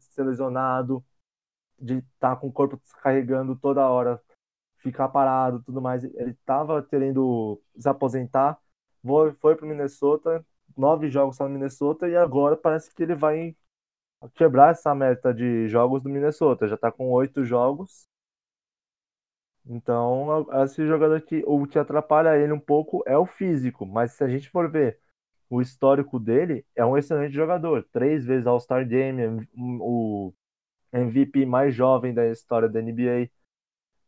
[0.00, 1.04] ser lesionado,
[1.82, 4.20] de estar tá com o corpo descarregando toda hora
[4.82, 6.04] ficar parado tudo mais.
[6.04, 8.58] Ele estava querendo se aposentar,
[9.40, 10.44] foi para Minnesota,
[10.76, 13.56] nove jogos só no Minnesota, e agora parece que ele vai
[14.34, 16.68] quebrar essa meta de jogos do Minnesota.
[16.68, 18.06] Já está com oito jogos.
[19.64, 24.24] Então, esse jogador que o que atrapalha ele um pouco é o físico, mas se
[24.24, 24.98] a gente for ver
[25.48, 27.86] o histórico dele, é um excelente jogador.
[27.92, 29.46] Três vezes All-Star Game,
[29.80, 30.32] o
[30.92, 33.30] MVP mais jovem da história da NBA.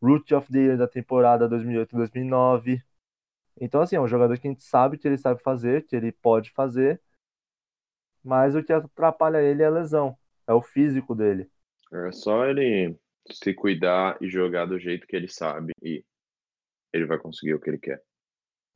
[0.03, 2.83] Root of the Year da temporada 2008-2009.
[3.61, 6.13] Então, assim, é um jogador que a gente sabe que ele sabe fazer, que ele
[6.13, 7.01] pode fazer,
[8.23, 10.17] mas o que atrapalha ele é a lesão,
[10.47, 11.49] é o físico dele.
[11.93, 12.97] É só ele
[13.31, 16.05] se cuidar e jogar do jeito que ele sabe e
[16.93, 18.03] ele vai conseguir o que ele quer.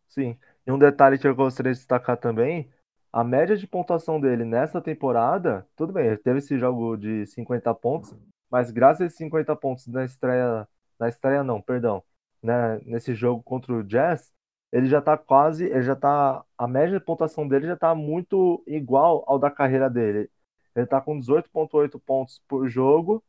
[0.08, 0.38] Sim.
[0.66, 2.70] E um detalhe que eu gostaria de destacar também,
[3.18, 7.74] a média de pontuação dele nessa temporada, tudo bem, ele teve esse jogo de 50
[7.74, 8.14] pontos,
[8.48, 10.68] mas graças a esses 50 pontos na estreia
[11.00, 12.02] na estreia não, perdão,
[12.40, 14.32] né, nesse jogo contra o Jazz,
[14.70, 18.62] ele já tá quase, ele já tá, a média de pontuação dele já tá muito
[18.68, 20.30] igual ao da carreira dele.
[20.76, 23.24] Ele tá com 18.8 pontos por jogo,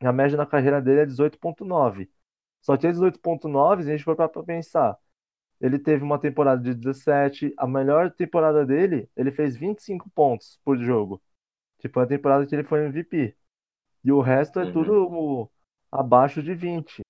[0.00, 2.08] a média na carreira dele é 18.9.
[2.62, 4.98] Só que 18.9, se a gente for para pensar,
[5.62, 10.76] ele teve uma temporada de 17, a melhor temporada dele, ele fez 25 pontos por
[10.76, 11.22] jogo.
[11.78, 13.36] Tipo, a temporada que ele foi MVP.
[14.04, 14.72] E o resto é uhum.
[14.72, 15.50] tudo
[15.90, 17.02] abaixo de 20.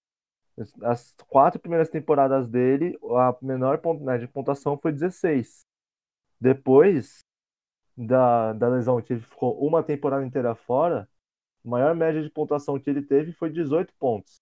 [0.82, 5.62] As quatro primeiras temporadas dele, a menor né, de pontuação foi 16.
[6.38, 7.20] Depois
[7.96, 11.08] da, da lesão, que ele ficou uma temporada inteira fora,
[11.64, 14.36] a maior média de pontuação que ele teve foi 18 pontos.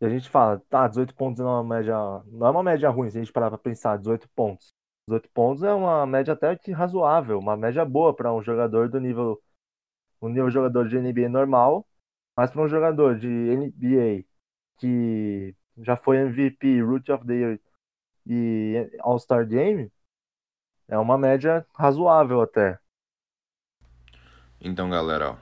[0.00, 1.94] E a gente fala, tá, 18 pontos não é uma média,
[2.26, 4.72] não é uma média ruim se a gente parar para pensar, 18 pontos.
[5.08, 9.00] 18 pontos é uma média até que razoável, uma média boa para um jogador do
[9.00, 9.40] nível
[10.22, 11.86] um nível jogador de NBA normal
[12.40, 14.24] mas para um jogador de NBA
[14.78, 17.60] que já foi MVP, Root of the Year
[18.26, 19.92] e All-Star Game,
[20.88, 22.78] é uma média razoável até.
[24.58, 25.36] Então, galera, ó,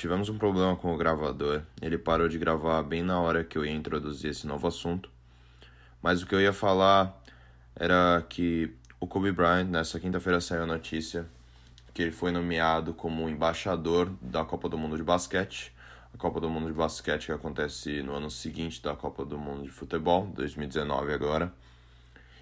[0.00, 1.62] tivemos um problema com o gravador.
[1.82, 5.10] Ele parou de gravar bem na hora que eu ia introduzir esse novo assunto.
[6.00, 7.22] Mas o que eu ia falar
[7.76, 11.28] era que o Kobe Bryant, nessa quinta-feira, saiu a notícia
[11.92, 15.70] que ele foi nomeado como embaixador da Copa do Mundo de Basquete
[16.14, 19.64] a Copa do Mundo de Basquete que acontece no ano seguinte da Copa do Mundo
[19.64, 21.52] de Futebol, 2019 agora.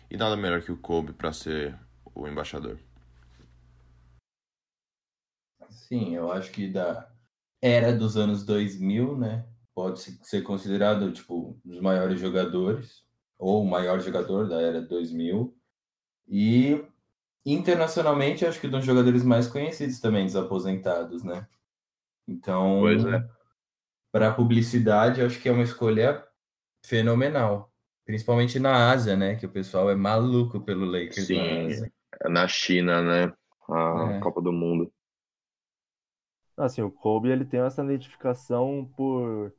[0.08, 1.76] E nada melhor que o Kobe para ser
[2.14, 2.78] o embaixador.
[5.68, 7.10] Sim, eu acho que da
[7.60, 9.44] era dos anos 2000, né?
[9.74, 13.04] Pode ser considerado tipo um dos maiores jogadores
[13.38, 15.56] ou o maior jogador da era 2000.
[16.26, 16.84] E
[17.46, 21.46] internacionalmente, acho que um dos jogadores mais conhecidos também dos aposentados, né?
[22.26, 23.26] Então, é.
[24.12, 26.22] para publicidade, acho que é uma escolha
[26.84, 27.72] fenomenal,
[28.04, 29.36] principalmente na Ásia, né?
[29.36, 31.92] Que o pessoal é maluco pelo Lakers Sim, na Ásia.
[32.24, 33.32] Na China, né?
[33.68, 34.20] A é.
[34.20, 34.92] Copa do Mundo.
[36.58, 39.54] Assim, o Kobe ele tem essa identificação por.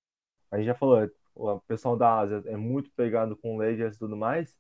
[0.52, 4.18] A gente já falou, o pessoal da Ásia é muito pegado com Lakers e tudo
[4.18, 4.58] mais.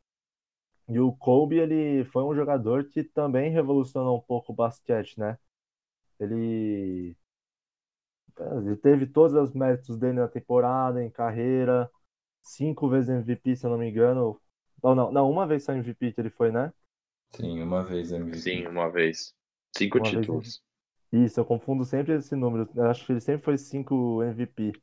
[0.87, 5.37] E o Kobe ele foi um jogador que também revolucionou um pouco o basquete, né?
[6.19, 7.15] Ele
[8.39, 11.91] ele teve todos os méritos dele na temporada, em carreira,
[12.41, 14.39] cinco vezes MVP, se eu não me engano.
[14.81, 16.71] Não, não, não uma vez só MVP que ele foi, né?
[17.31, 18.37] Sim, uma vez MVP.
[18.37, 19.35] Sim, uma vez.
[19.75, 20.43] Cinco uma títulos.
[20.43, 20.68] Vez...
[21.11, 22.69] Isso, eu confundo sempre esse número.
[22.75, 24.73] Eu acho que ele sempre foi cinco MVP.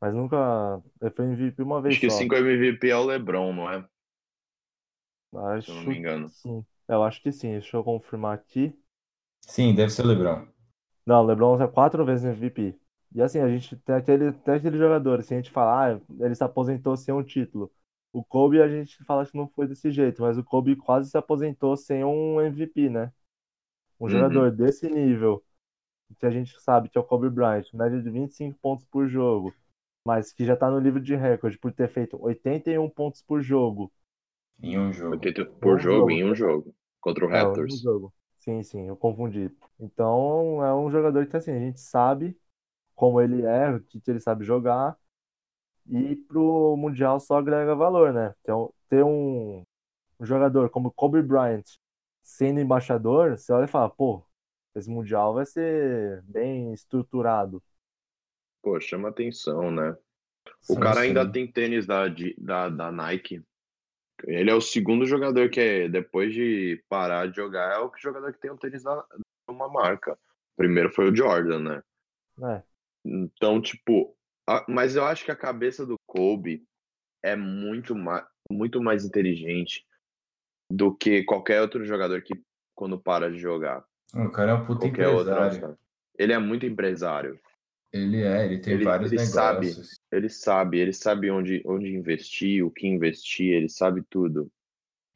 [0.00, 0.82] Mas nunca.
[1.00, 2.06] Ele foi MVP uma vez acho só.
[2.06, 3.88] Acho que cinco MVP é o LeBron, não é?
[5.34, 6.28] Acho se eu não me engano.
[6.28, 6.64] Sim.
[6.88, 7.52] Eu acho que sim.
[7.52, 8.76] Deixa eu confirmar aqui.
[9.40, 10.46] Sim, deve ser o LeBron.
[11.06, 12.78] Não, o LeBron é quatro vezes MVP.
[13.14, 16.34] E assim, a gente tem aquele, tem aquele jogador, assim, a gente fala, ah, ele
[16.34, 17.72] se aposentou sem um título.
[18.12, 21.16] O Kobe a gente fala que não foi desse jeito, mas o Kobe quase se
[21.16, 23.12] aposentou sem um MVP, né?
[23.98, 24.10] Um uhum.
[24.10, 25.42] jogador desse nível,
[26.18, 29.54] que a gente sabe que é o Kobe Bryant, média de 25 pontos por jogo,
[30.04, 33.90] mas que já tá no livro de recorde por ter feito 81 pontos por jogo.
[34.62, 35.12] Em um jogo.
[35.12, 36.74] 80 por jogo, jogo, em um jogo.
[37.00, 37.74] Contra o Raptors.
[37.74, 38.14] É, um jogo.
[38.38, 39.50] Sim, sim, eu confundi.
[39.78, 42.36] Então, é um jogador que assim, a gente sabe
[42.94, 44.96] como ele é, o que ele sabe jogar,
[45.88, 48.34] e pro Mundial só agrega valor, né?
[48.40, 49.62] Então, ter um,
[50.18, 51.64] um jogador como Kobe Bryant
[52.26, 54.26] sendo embaixador, você olha e fala, pô,
[54.74, 57.62] esse Mundial vai ser bem estruturado.
[58.60, 59.96] Pô, chama atenção, né?
[60.68, 61.06] O sim, cara sim.
[61.06, 63.42] ainda tem tênis da, da, da Nike.
[64.24, 68.32] Ele é o segundo jogador que, é, depois de parar de jogar, é o jogador
[68.32, 69.04] que tem o tênis da
[69.48, 70.18] uma marca.
[70.56, 71.82] Primeiro foi o Jordan, né?
[72.42, 72.62] É.
[73.04, 74.16] Então, tipo,
[74.48, 76.66] a, mas eu acho que a cabeça do Kobe
[77.22, 79.85] é muito mais, muito mais inteligente
[80.70, 82.34] do que qualquer outro jogador que
[82.74, 83.84] quando para de jogar.
[84.14, 85.62] O cara é um puta qualquer empresário.
[85.62, 85.78] Outro,
[86.18, 87.38] ele é muito empresário.
[87.92, 89.32] Ele é, ele tem ele, vários ele negócios.
[89.32, 94.50] Sabe, ele sabe, ele sabe onde, onde investir, o que investir, ele sabe tudo.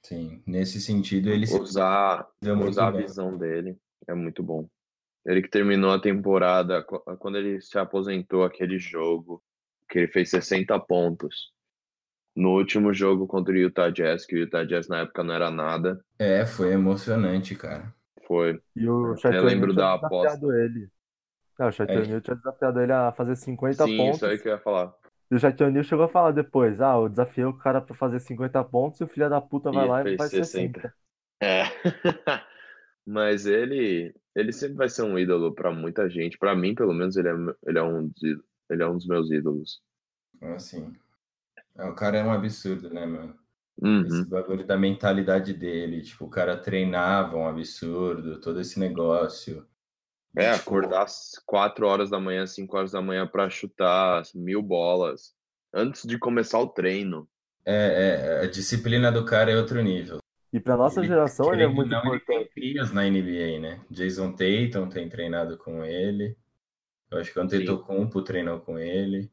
[0.02, 2.26] Sim, nesse sentido ele usar,
[2.64, 4.68] usar a visão dele é muito bom.
[5.26, 6.82] Ele que terminou a temporada,
[7.18, 9.42] quando ele se aposentou aquele jogo,
[9.88, 11.52] que ele fez 60 pontos.
[12.34, 15.50] No último jogo contra o Utah Jazz, que o Utah Jazz na época não era
[15.50, 16.00] nada.
[16.18, 17.92] É, foi emocionante, cara.
[18.26, 18.60] Foi.
[18.76, 20.38] E o Eu lembro da aposta.
[20.46, 20.88] Ele.
[21.58, 22.02] Não, o Shaquille é.
[22.04, 24.16] O'Neal tinha desafiado ele a fazer 50 Sim, pontos.
[24.16, 24.94] isso aí que eu ia falar.
[25.30, 28.20] E o Shaquille O'Neal chegou a falar depois, ah, eu desafiei o cara pra fazer
[28.20, 30.80] 50 pontos e o filho da puta vai e lá e faz 60.
[30.80, 30.94] 60.
[31.42, 31.64] É.
[33.06, 36.38] Mas ele, ele sempre vai ser um ídolo para muita gente.
[36.38, 37.32] Para mim, pelo menos, ele é,
[37.66, 38.22] ele é, um, dos,
[38.70, 39.82] ele é um dos meus ídolos.
[40.40, 40.94] Assim.
[41.76, 43.34] O cara é um absurdo, né, mano?
[43.80, 44.04] Uhum.
[44.06, 46.02] Esse bagulho da mentalidade dele.
[46.02, 49.66] Tipo, o cara treinava um absurdo, todo esse negócio.
[50.36, 50.68] É, tipo...
[50.68, 55.34] acordar às 4 horas da manhã, 5 horas da manhã para chutar mil bolas.
[55.72, 57.28] Antes de começar o treino.
[57.64, 60.18] É, é, a disciplina do cara é outro nível.
[60.52, 62.50] E para nossa ele, geração ele é muito não, importante.
[62.56, 63.80] Ele tem na NBA, né?
[63.88, 66.36] Jason Tatum tem treinado com ele.
[67.10, 69.30] Eu acho que o Antetokounmpo treinou com ele.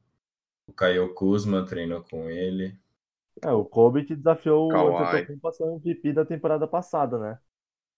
[0.67, 2.77] O Caio Kuzma treinou com ele.
[3.43, 4.89] É, o Kobe que desafiou Kawhi.
[4.89, 7.39] o Antetokounmpo a ser o MVP da temporada passada, né?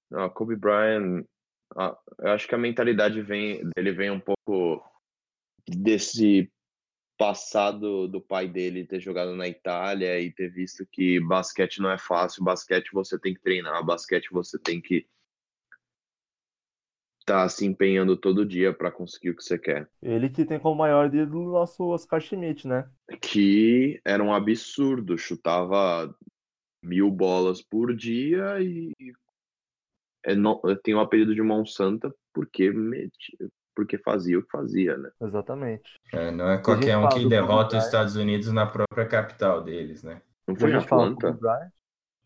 [0.10, 1.24] Não, Kobe Bryant,
[2.20, 4.84] eu acho que a mentalidade vem, dele vem um pouco
[5.68, 6.52] desse
[7.18, 11.98] passado do pai dele ter jogado na Itália e ter visto que basquete não é
[11.98, 15.06] fácil, basquete você tem que treinar, basquete você tem que
[17.30, 19.88] tá se empenhando todo dia para conseguir o que você quer.
[20.02, 22.90] Ele que tem como maior ídolo o nosso Oscar Schmidt, né?
[23.22, 26.12] Que era um absurdo, chutava
[26.84, 28.92] mil bolas por dia e
[30.26, 32.74] é, não, tem o apelido de mão santa porque
[33.76, 35.12] porque fazia o que fazia, né?
[35.22, 36.00] Exatamente.
[36.12, 40.22] É, não é qualquer um que derrota os Estados Unidos na própria capital deles, né?
[40.48, 41.38] Não foi em Atlanta?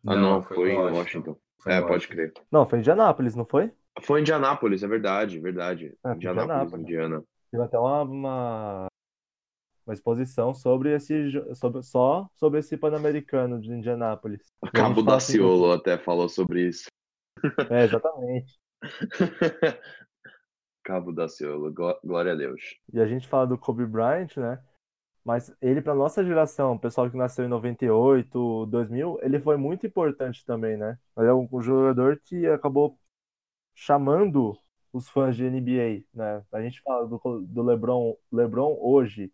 [0.05, 0.97] Ah, não, não foi, foi, em Washington.
[0.97, 1.37] Washington.
[1.59, 1.93] Foi é, Washington.
[1.93, 2.33] pode crer.
[2.49, 3.71] Não, foi em Indianápolis, não foi?
[4.01, 5.95] Foi em Indianápolis, é verdade, verdade.
[6.06, 7.23] É, Indianápolis, Indiana.
[7.51, 8.88] Teve até uma, uma,
[9.86, 14.41] uma exposição sobre esse sobre, só sobre esse Pan-Americano de Indianápolis.
[14.62, 16.88] O Cabo Daciolo assim, até falou sobre isso.
[17.69, 18.58] É, exatamente.
[20.84, 22.62] Cabo Daciolo, glória a Deus.
[22.91, 24.60] E a gente fala do Kobe Bryant, né?
[25.23, 29.88] Mas ele, para nossa geração, o pessoal que nasceu em 98, 2000, ele foi muito
[29.88, 30.97] importante também, né?
[31.17, 32.99] Ele é um jogador que acabou
[33.75, 34.57] chamando
[34.91, 36.43] os fãs de NBA, né?
[36.51, 39.31] A gente fala do, do LeBron, LeBron hoje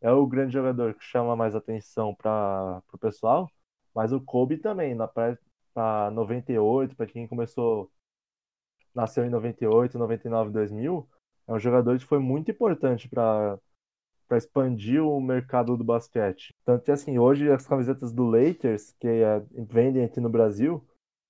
[0.00, 3.48] é o grande jogador que chama mais atenção para o pessoal,
[3.94, 7.90] mas o Kobe também, na para 98, para quem começou
[8.94, 11.08] nasceu em 98, 99, 2000,
[11.46, 13.58] é um jogador que foi muito importante para
[14.28, 16.54] para expandir o mercado do basquete.
[16.64, 20.86] Tanto que, assim, hoje as camisetas do Lakers, que é, vendem aqui no Brasil,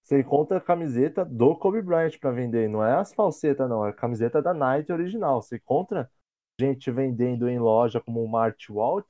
[0.09, 2.67] você encontra a camiseta do Kobe Bryant para vender.
[2.67, 3.85] Não é as falsetas, não.
[3.85, 5.43] É a camiseta da Nike original.
[5.43, 6.11] Você encontra
[6.59, 9.07] gente vendendo em loja como um Mart Walt,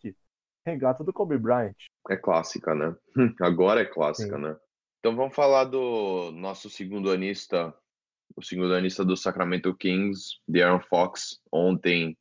[0.66, 1.76] regata do Kobe Bryant.
[2.10, 2.96] É clássica, né?
[3.40, 4.42] Agora é clássica, Sim.
[4.42, 4.56] né?
[4.98, 7.72] Então vamos falar do nosso segundo anista,
[8.34, 11.40] o segundo anista do Sacramento Kings, De'Aaron Fox.
[11.52, 12.18] Ontem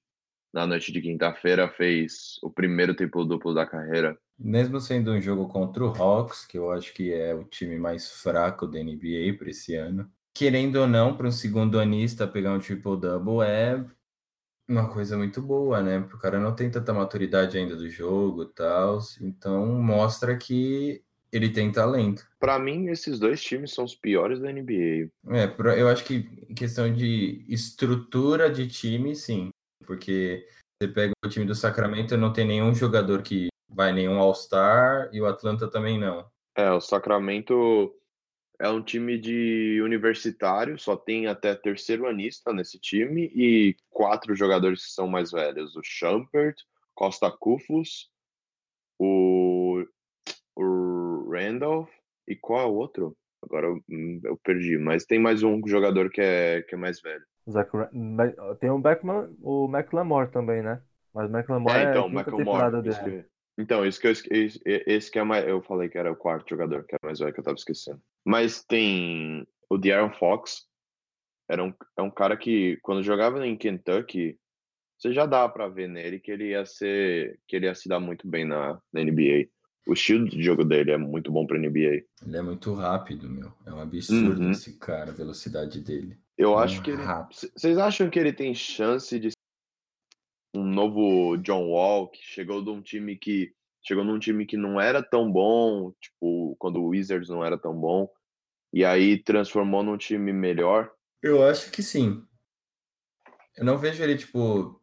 [0.53, 4.15] na noite de quinta-feira, fez o primeiro triplo-duplo da carreira.
[4.39, 8.11] Mesmo sendo um jogo contra o Hawks, que eu acho que é o time mais
[8.21, 12.59] fraco da NBA para esse ano, querendo ou não, para um segundo anista pegar um
[12.59, 13.83] triple-double é
[14.69, 15.99] uma coisa muito boa, né?
[15.99, 21.01] Porque o cara não tem tanta maturidade ainda do jogo e tal, então mostra que
[21.31, 22.27] ele tem talento.
[22.39, 25.09] Para mim, esses dois times são os piores da NBA.
[25.29, 29.49] É, eu acho que em questão de estrutura de time, sim
[29.87, 30.45] porque
[30.77, 35.09] você pega o time do Sacramento e não tem nenhum jogador que vai nenhum All-Star
[35.11, 36.25] e o Atlanta também não.
[36.55, 37.93] É, o Sacramento
[38.59, 44.85] é um time de universitário, só tem até terceiro anista nesse time e quatro jogadores
[44.85, 46.55] que são mais velhos: o Shumpert,
[46.95, 48.09] Costa Kufus,
[48.97, 49.85] o,
[50.55, 51.91] o Randolph
[52.27, 53.15] e qual é o outro?
[53.43, 53.79] Agora eu,
[54.23, 57.23] eu perdi, mas tem mais um jogador que é, que é mais velho.
[57.49, 57.69] Zach,
[58.59, 60.81] tem o Beckman, o McLemore também, né?
[61.13, 63.25] Mas o McLemore é, então, é a quinta temporada dele.
[63.57, 66.49] Então, isso que eu esse, esse que é mais, eu falei que era o quarto
[66.49, 67.99] jogador, que é mais velho que eu tava esquecendo.
[68.25, 70.67] Mas tem o De'Aaron Fox,
[71.49, 74.37] era um, é um cara que quando jogava em Kentucky,
[74.97, 77.99] você já dá para ver nele que ele ia ser, que ele ia se dar
[77.99, 79.47] muito bem na, na NBA.
[79.87, 82.03] O estilo de jogo dele é muito bom para NBA.
[82.25, 83.53] Ele é muito rápido, meu.
[83.65, 84.51] É um absurdo uhum.
[84.51, 86.17] esse cara, a velocidade dele.
[86.37, 87.03] Eu é acho que ele.
[87.55, 89.29] Vocês acham que ele tem chance de
[90.57, 94.81] um novo John Wall que chegou de um time que chegou num time que não
[94.81, 98.09] era tão bom, tipo, quando o Wizards não era tão bom,
[98.73, 100.91] e aí transformou num time melhor?
[101.21, 102.23] Eu acho que sim.
[103.55, 104.79] Eu não vejo ele, tipo,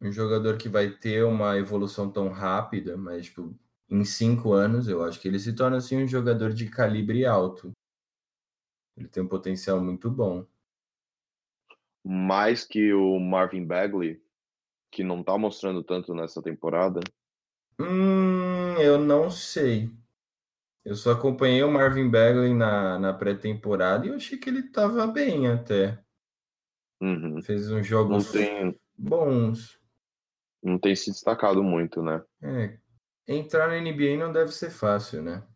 [0.00, 3.58] um jogador que vai ter uma evolução tão rápida, mas, tipo,
[3.90, 7.72] em cinco anos, eu acho que ele se torna assim um jogador de calibre alto.
[8.96, 10.46] Ele tem um potencial muito bom.
[12.04, 14.22] Mais que o Marvin Bagley,
[14.90, 17.00] que não tá mostrando tanto nessa temporada?
[17.78, 19.90] Hum, eu não sei.
[20.84, 25.06] Eu só acompanhei o Marvin Bagley na, na pré-temporada e eu achei que ele tava
[25.06, 26.02] bem até.
[27.00, 27.42] Uhum.
[27.42, 29.78] Fez uns jogos não tem, bons.
[30.62, 32.22] Não tem se destacado muito, né?
[32.42, 32.78] É,
[33.26, 35.46] entrar na NBA não deve ser fácil, né?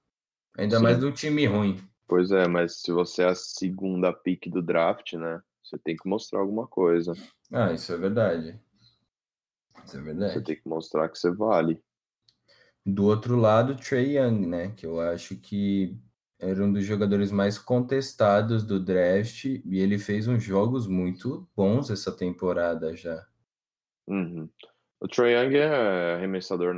[0.56, 0.82] Ainda Sim.
[0.82, 1.82] mais num time ruim.
[2.06, 5.42] Pois é, mas se você é a segunda pick do draft, né?
[5.62, 7.14] Você tem que mostrar alguma coisa.
[7.50, 8.60] Ah, isso é verdade.
[9.84, 10.32] Isso é verdade.
[10.34, 11.82] Você tem que mostrar que você vale.
[12.84, 14.70] Do outro lado, Trey Young, né?
[14.70, 15.96] Que eu acho que
[16.38, 21.88] era um dos jogadores mais contestados do draft e ele fez uns jogos muito bons
[21.90, 23.24] essa temporada já.
[24.08, 24.50] Uhum.
[25.00, 26.74] O Trey Young é arremessador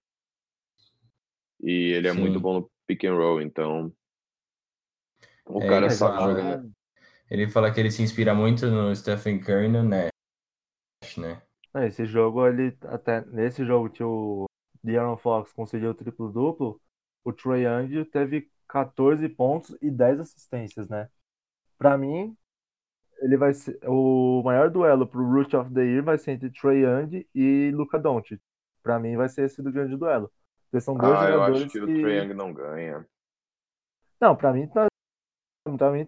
[1.63, 2.21] e ele é Sim.
[2.21, 3.91] muito bom no pick and roll, então
[5.47, 6.65] o é, cara sabe fala, jogar.
[7.31, 11.43] Ele fala que ele se inspira muito no Stephen Curry no Nash, né?
[11.75, 14.47] É, esse jogo, ele até nesse jogo que o
[14.83, 16.81] De'Aaron Fox conseguiu o triplo-duplo,
[17.25, 21.09] o Trae Young teve 14 pontos e 10 assistências, né?
[21.77, 22.37] Para mim,
[23.21, 26.83] ele vai ser o maior duelo pro Root of the Year vai ser entre Trae
[26.83, 28.41] Young e Luca Doncic.
[28.83, 30.31] Para mim vai ser esse do grande duelo.
[30.71, 31.85] Porque são dois ah, jogadores eu acho que, que...
[31.85, 33.07] o Trae Young não ganha.
[34.21, 34.87] Não, para mim tá
[35.79, 36.07] para mim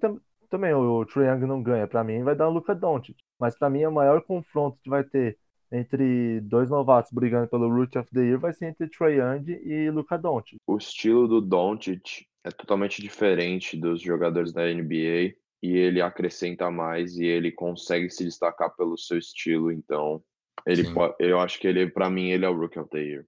[0.50, 1.88] também o Trae Young não ganha.
[1.88, 3.16] Para mim vai dar o Luca Doncic.
[3.38, 5.38] Mas para mim o maior confronto que vai ter
[5.72, 9.90] entre dois novatos brigando pelo Root of the Year vai ser entre Trae Young e
[9.90, 10.58] Luca Doncic.
[10.66, 17.16] O estilo do Doncic é totalmente diferente dos jogadores da NBA e ele acrescenta mais
[17.16, 20.22] e ele consegue se destacar pelo seu estilo, então
[20.64, 23.26] Ele pode, eu acho que ele, para mim, ele é o Rookie of the Year.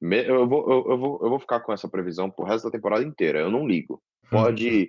[0.00, 3.04] Eu vou, eu, eu vou, eu vou ficar com essa previsão pro resto da temporada
[3.04, 3.40] inteira.
[3.40, 4.02] Eu não ligo.
[4.30, 4.86] Pode, po-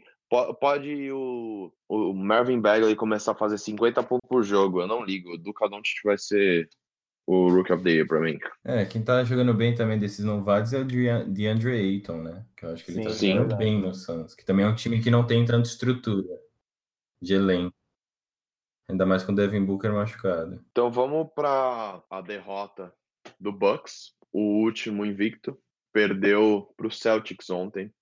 [0.59, 4.81] pode o, o Marvin Bagley começar a fazer 50 pontos por jogo.
[4.81, 5.33] Eu não ligo.
[5.33, 6.69] O Duca Doncic vai ser
[7.27, 8.39] o Rookie of the Year pra mim.
[8.63, 12.45] É, quem tá jogando bem também desses novatos é o Dea- DeAndre Ayton, né?
[12.55, 13.63] Que eu acho que ele tá Sim, jogando verdade.
[13.63, 16.27] bem no Suns, que também é um time que não tem tanta estrutura
[17.21, 17.75] de elenco.
[18.89, 20.63] Ainda mais com o Devin Booker machucado.
[20.71, 22.93] Então vamos para a derrota
[23.39, 25.57] do Bucks, o último invicto.
[25.93, 27.93] Perdeu pro Celtics ontem,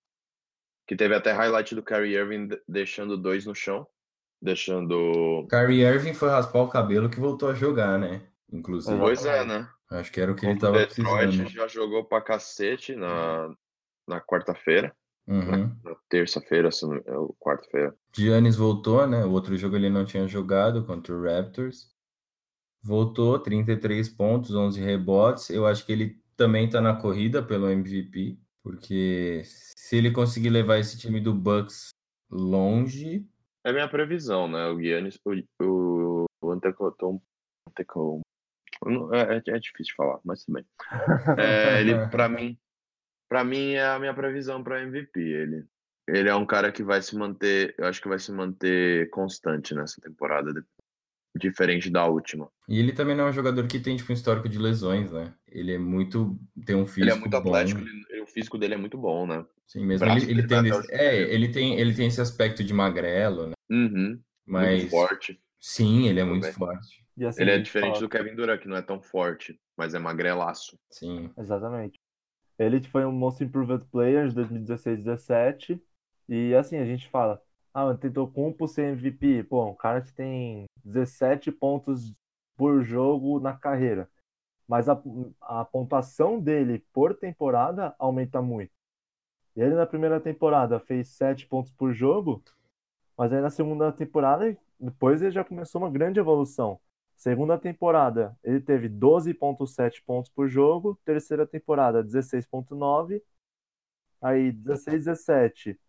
[0.90, 3.86] que teve até highlight do Kyrie Irving de- deixando dois no chão,
[4.42, 5.46] deixando.
[5.48, 8.24] Kyrie Irving foi raspar o cabelo que voltou a jogar, né?
[8.52, 8.98] Inclusive.
[8.98, 9.70] Pois é, né?
[9.92, 11.50] Acho que era o que ele Contra o tava Detroit precisando.
[11.50, 13.54] já jogou pra cacete na,
[14.08, 14.92] na quarta-feira,
[15.28, 15.72] Uhum.
[15.84, 17.96] na terça-feira, não- é o quarta-feira.
[18.16, 19.24] Giannis voltou, né?
[19.24, 21.92] O outro jogo ele não tinha jogado contra o Raptors.
[22.84, 25.50] Voltou, 33 pontos, 11 rebotes.
[25.52, 29.44] Eu acho que ele também tá na corrida pelo MVP, porque
[29.90, 31.90] se ele conseguir levar esse time do Bucks
[32.30, 33.26] longe,
[33.66, 34.68] É minha previsão, né?
[34.68, 37.24] O Giannis, o, o, Antetokounmpo,
[37.68, 38.22] Antetokounmpo-
[39.16, 40.66] é, é, é difícil de falar, mas tudo bem.
[41.40, 42.56] É, ele, pra mim,
[43.28, 45.20] para mim é a minha previsão para MVP.
[45.20, 45.66] Ele,
[46.08, 49.74] ele é um cara que vai se manter, eu acho que vai se manter constante
[49.74, 50.54] nessa temporada,
[51.36, 52.48] diferente da última.
[52.68, 55.34] E ele também não é um jogador que tem tipo um histórico de lesões, né?
[55.48, 57.38] Ele é muito tem um físico Ele é muito bom.
[57.40, 58.06] atlético, ele-
[58.40, 59.46] físico dele é muito bom, né?
[59.68, 62.74] Sim, mesmo ele, ele tem até esse- é, ele tem ele tem esse aspecto de
[62.74, 63.54] magrelo, né?
[63.70, 65.40] Uhum, Mas muito forte.
[65.60, 66.54] sim, ele é muito Também.
[66.58, 67.06] forte.
[67.18, 69.94] E assim, Ele é diferente fala- do Kevin Durant, que não é tão forte, mas
[69.94, 70.80] é magrelaço.
[70.90, 71.30] Sim.
[71.38, 72.00] Exatamente.
[72.58, 75.82] Ele foi um Most Improved Player de 2016-17.
[76.28, 77.42] E assim, a gente fala,
[77.74, 79.44] ah, o Antetokounmpo ser MVP.
[79.44, 82.14] Pô, um cara que tem 17 pontos
[82.58, 84.10] por jogo na carreira.
[84.70, 85.02] Mas a,
[85.42, 88.72] a pontuação dele por temporada aumenta muito.
[89.56, 92.44] Ele na primeira temporada fez 7 pontos por jogo,
[93.18, 96.80] mas aí na segunda temporada, depois ele já começou uma grande evolução.
[97.18, 100.98] Segunda temporada, ele teve 12,7 pontos por jogo.
[101.04, 103.22] Terceira temporada, 16,9.
[104.22, 105.80] Aí, 16, 17,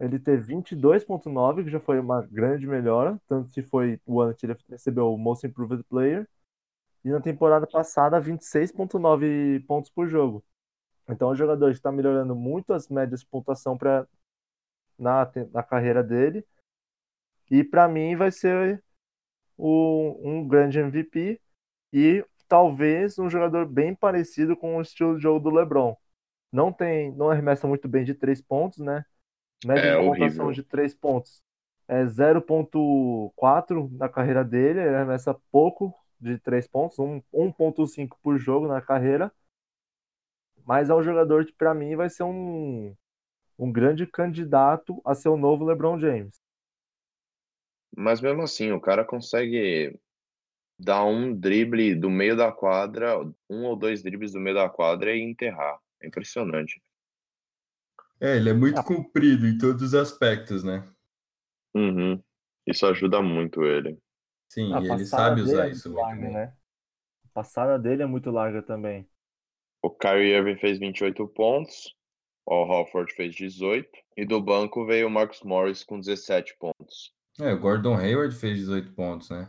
[0.00, 3.20] ele teve 22,9, que já foi uma grande melhora.
[3.28, 6.28] Tanto que foi o ano que ele recebeu o Most Improved Player.
[7.04, 10.44] E na temporada passada, 26,9 pontos por jogo.
[11.08, 14.06] Então, o jogador está melhorando muito as médias de pontuação pra,
[14.98, 16.46] na, na carreira dele.
[17.50, 18.82] E para mim, vai ser
[19.56, 21.40] o, um grande MVP
[21.92, 25.96] e talvez um jogador bem parecido com o estilo de jogo do LeBron.
[26.52, 29.04] Não tem, não arremessa muito bem de três pontos, né?
[29.64, 30.52] Média É de pontuação horrível.
[30.52, 31.42] de três pontos
[31.88, 38.68] é 0.4 na carreira dele, ele arremessa pouco de três pontos, um- 1.5 por jogo
[38.68, 39.32] na carreira.
[40.66, 42.94] Mas é um jogador que para mim vai ser um
[43.58, 46.40] um grande candidato a ser o novo LeBron James.
[47.96, 49.98] Mas mesmo assim, o cara consegue
[50.78, 53.18] dar um drible do meio da quadra,
[53.50, 55.78] um ou dois dribles do meio da quadra e enterrar.
[56.02, 56.82] É impressionante.
[58.18, 58.84] É, ele é muito Ah.
[58.84, 60.82] comprido em todos os aspectos, né?
[61.74, 62.22] Uhum.
[62.66, 63.98] Isso ajuda muito ele.
[64.52, 66.32] Sim, A e ele sabe usar é isso muito muito larga, bem.
[66.34, 66.52] né?
[67.24, 69.08] A passada dele é muito larga também.
[69.82, 71.96] O Kyrie Irving fez 28 pontos,
[72.44, 77.14] o Horford fez 18, e do banco veio o Marcus Morris com 17 pontos.
[77.40, 79.48] É, o Gordon Hayward fez 18 pontos, né?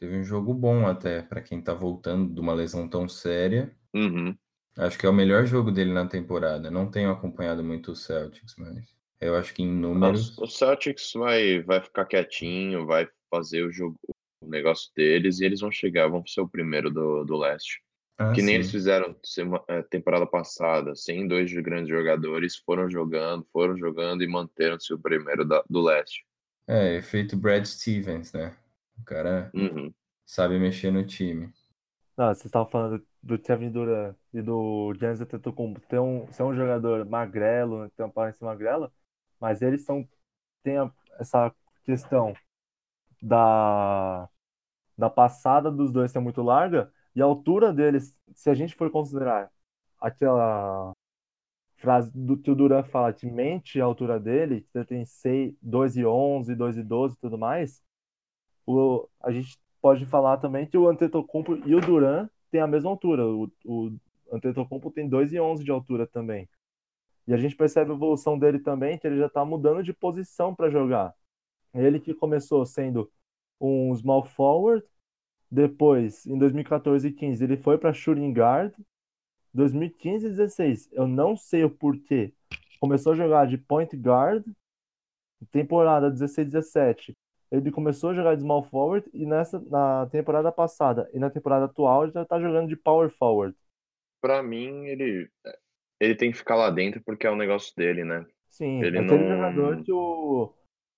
[0.00, 3.76] Teve um jogo bom até, pra quem tá voltando de uma lesão tão séria.
[3.94, 4.34] Uhum.
[4.78, 6.70] Acho que é o melhor jogo dele na temporada.
[6.70, 10.38] Não tenho acompanhado muito o Celtics, mas eu acho que em números.
[10.38, 13.96] O Celtics vai, vai ficar quietinho, vai fazer o jogo,
[14.40, 17.82] o negócio deles, e eles vão chegar, vão ser o primeiro do, do leste.
[18.16, 18.56] Ah, que nem sim.
[18.56, 24.22] eles fizeram sema- eh, temporada passada, sem dois de grandes jogadores, foram jogando, foram jogando
[24.24, 26.24] e manteram-se o primeiro da- do leste.
[26.66, 28.56] É, efeito Brad Stevens, né?
[28.98, 29.94] O cara Uhum.
[30.26, 31.52] sabe mexer no time.
[32.16, 36.54] Não, vocês estavam falando do Kevin Durant e do Giannis Antetokounmpo ter um, ser um
[36.54, 38.92] jogador magrelo, ter uma aparência magrela,
[39.40, 40.08] mas eles são
[40.64, 42.34] tem a- essa questão
[43.22, 44.28] da
[44.96, 48.90] da passada dos dois ser muito larga e a altura deles, se a gente for
[48.90, 49.50] considerar
[50.00, 50.92] aquela
[51.76, 55.96] frase do que o Durant fala que mente a altura dele, que tem 6, 2
[55.96, 57.82] e 11, 2 e 12 e tudo mais,
[58.66, 62.90] o, a gente pode falar também que o Antetokounmpo e o Durant têm a mesma
[62.90, 63.26] altura.
[63.26, 63.96] O, o
[64.32, 66.48] Antetokounmpo tem 2 e 11 de altura também.
[67.26, 70.54] E a gente percebe a evolução dele também, que ele já está mudando de posição
[70.54, 71.14] para jogar.
[71.86, 73.10] Ele que começou sendo
[73.60, 74.84] um small forward,
[75.50, 78.74] Depois, em 2014 e 15, ele foi para shooting guard.
[79.54, 82.34] 2015 e 16, eu não sei o porquê.
[82.80, 84.44] Começou a jogar de point guard.
[85.52, 87.16] Temporada 16 17,
[87.50, 91.64] ele começou a jogar de small forward e nessa na temporada passada e na temporada
[91.66, 93.56] atual ele já tá jogando de power forward.
[94.20, 95.30] Pra mim, ele
[96.00, 98.26] ele tem que ficar lá dentro porque é o negócio dele, né?
[98.50, 100.52] Sim, Ele é aquele não- jogador que o...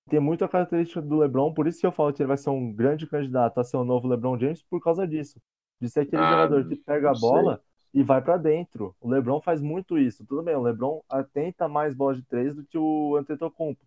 [0.09, 2.71] tem muita característica do LeBron, por isso que eu falo que ele vai ser um
[2.73, 5.39] grande candidato a ser o novo LeBron James por causa disso.
[5.79, 7.29] De ser aquele Ah, jogador que pega a não sei.
[7.29, 7.61] bola
[7.93, 8.95] e vai pra dentro.
[9.01, 10.25] O LeBron faz muito isso.
[10.25, 11.01] Tudo bem, o LeBron
[11.33, 13.85] tenta mais bola de três do que o Antetokounmpo.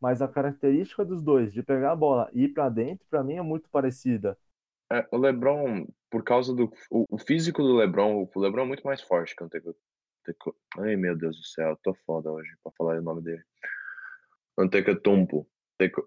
[0.00, 3.34] Mas a característica dos dois de pegar a bola e ir pra dentro, pra mim
[3.34, 4.36] é muito parecida.
[4.92, 8.82] É, o LeBron, por causa do o, o físico do LeBron, o LeBron é muito
[8.82, 9.46] mais forte que o.
[9.46, 13.42] Anteco- Ai, meu Deus do céu, tô foda hoje pra falar o nome dele.
[14.58, 15.46] Antetokounmpo.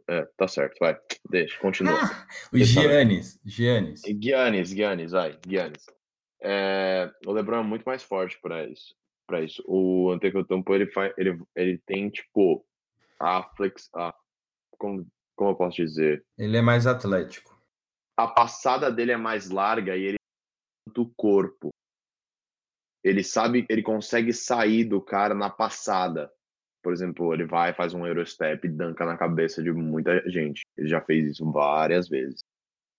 [0.10, 1.00] É, tá certo, vai.
[1.30, 1.94] Deixa, continua.
[2.52, 2.66] O eu ver.
[2.66, 4.02] Giannis, Giannis.
[4.22, 5.86] Giannis, Giannis, vai, Giannis.
[6.42, 8.96] É, o LeBron é muito mais forte para isso.
[9.26, 12.66] Para isso, o Antetokounmpo ele faz, ele, ele tem tipo
[13.20, 14.14] a flex, a,
[14.78, 15.08] como,
[15.38, 17.58] como eu posso dizer, Ele é mais atlético.
[18.20, 20.18] a passada dele é mais larga e ele
[20.94, 21.70] do corpo.
[23.02, 26.30] Ele sabe, ele consegue sair do cara na passada.
[26.84, 30.62] Por exemplo, ele vai, faz um Eurostep e danca na cabeça de muita gente.
[30.78, 32.42] Ele já fez isso várias vezes.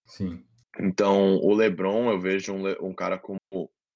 [0.07, 0.43] Sim.
[0.81, 3.39] Então, o LeBron, eu vejo um, um cara como.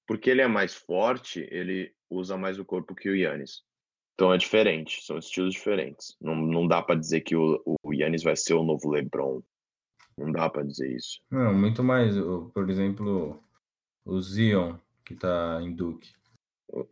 [0.07, 3.63] Porque ele é mais forte, ele usa mais o corpo que o Yannis.
[4.13, 6.15] Então é diferente, são estilos diferentes.
[6.19, 9.41] Não, não dá pra dizer que o, o Yannis vai ser o novo LeBron.
[10.17, 11.21] Não dá pra dizer isso.
[11.31, 12.15] Não, muito mais.
[12.53, 13.41] Por exemplo,
[14.03, 14.75] o Zion,
[15.05, 16.11] que tá em Duke.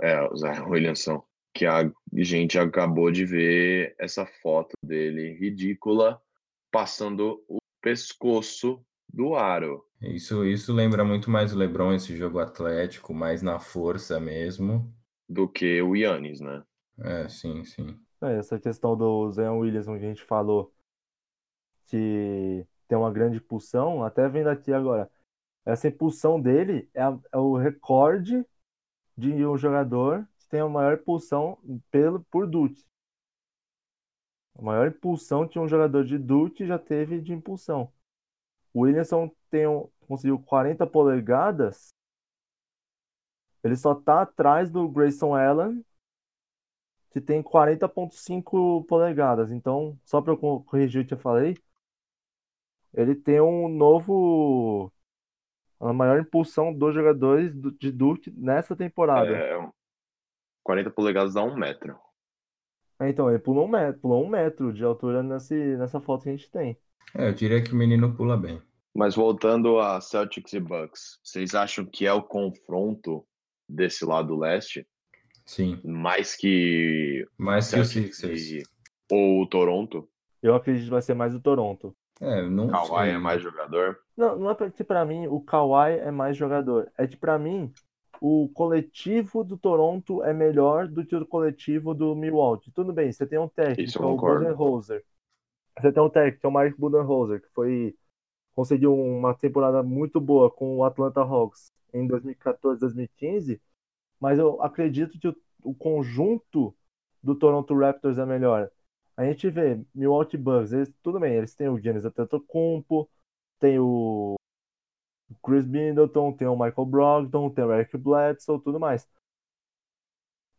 [0.01, 1.21] É, o Zion Williamson.
[1.57, 6.21] Que a gente acabou de ver essa foto dele ridícula
[6.71, 9.83] passando o pescoço do aro.
[9.99, 14.93] Isso, isso lembra muito mais o LeBron, esse jogo atlético, mais na força mesmo.
[15.27, 16.63] Do que o Yannis, né?
[16.99, 17.99] É, sim, sim.
[18.21, 20.71] É, essa questão do Zion Williamson que a gente falou,
[21.87, 25.09] que tem uma grande impulsão, até vendo aqui agora,
[25.65, 28.45] essa impulsão dele é, é o recorde
[29.17, 31.57] de um jogador tem a maior impulsão
[31.91, 32.83] pelo, por Duke.
[34.57, 37.91] A maior impulsão que um jogador de Duke já teve de impulsão.
[38.73, 39.65] O Williamson tem
[40.07, 41.89] conseguiu 40 polegadas,
[43.63, 45.83] ele só tá atrás do Grayson Allen,
[47.11, 49.51] que tem 40.5 polegadas.
[49.51, 51.55] Então, só para eu co- corrigir o que eu falei,
[52.93, 54.91] ele tem um novo
[55.79, 59.43] a maior impulsão dos jogadores do- de Duke nessa temporada.
[59.43, 59.71] É,
[60.67, 61.95] 40 polegadas dá um metro.
[62.99, 66.29] É, Então, ele pulou um metro, pulou um metro de altura nesse, nessa foto que
[66.29, 66.77] a gente tem.
[67.15, 68.61] É, eu diria que o menino pula bem.
[68.93, 73.25] Mas voltando a Celtics e Bucks, vocês acham que é o confronto
[73.69, 74.85] desse lado leste
[75.45, 75.79] Sim.
[75.85, 78.51] mais que Mais que o Celtics Sixers.
[78.51, 78.63] e-
[79.09, 80.09] ou o Toronto?
[80.43, 81.95] Eu acredito que vai ser mais o Toronto.
[82.19, 83.15] É, não Kawhi sei.
[83.15, 83.99] é mais jogador?
[84.17, 86.91] Não, não é porque pra mim o Kawhi é mais jogador.
[86.97, 87.71] É que pra mim
[88.21, 92.71] o coletivo do Toronto é melhor do que o coletivo do Milwaukee.
[92.71, 94.17] Tudo bem, você tem um técnico, que é o.
[94.17, 95.03] Budenholzer.
[95.79, 97.95] Você tem um técnico, que é o Mike Budenholzer, que foi
[98.55, 103.61] conseguiu uma temporada muito boa com o Atlanta Hawks em 2014, 2015,
[104.19, 106.75] mas eu acredito que o, o conjunto
[107.21, 108.71] do Toronto Raptors é melhor.
[109.15, 113.07] A gente vê Milwaukee Bucks, eles, tudo bem, eles têm o Giannis Antetokounmpo,
[113.59, 114.35] tem o
[115.43, 119.07] Chris Middleton, tem o Michael Brogdon, tem o Eric Bledsoe, tudo mais.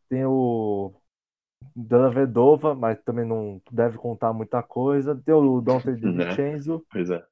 [0.08, 0.92] Tem o
[1.76, 5.14] Della Vedova, mas também não deve contar muita coisa.
[5.16, 5.94] Tem o Dante Né?
[5.94, 7.26] DiVincenzo, Pois é.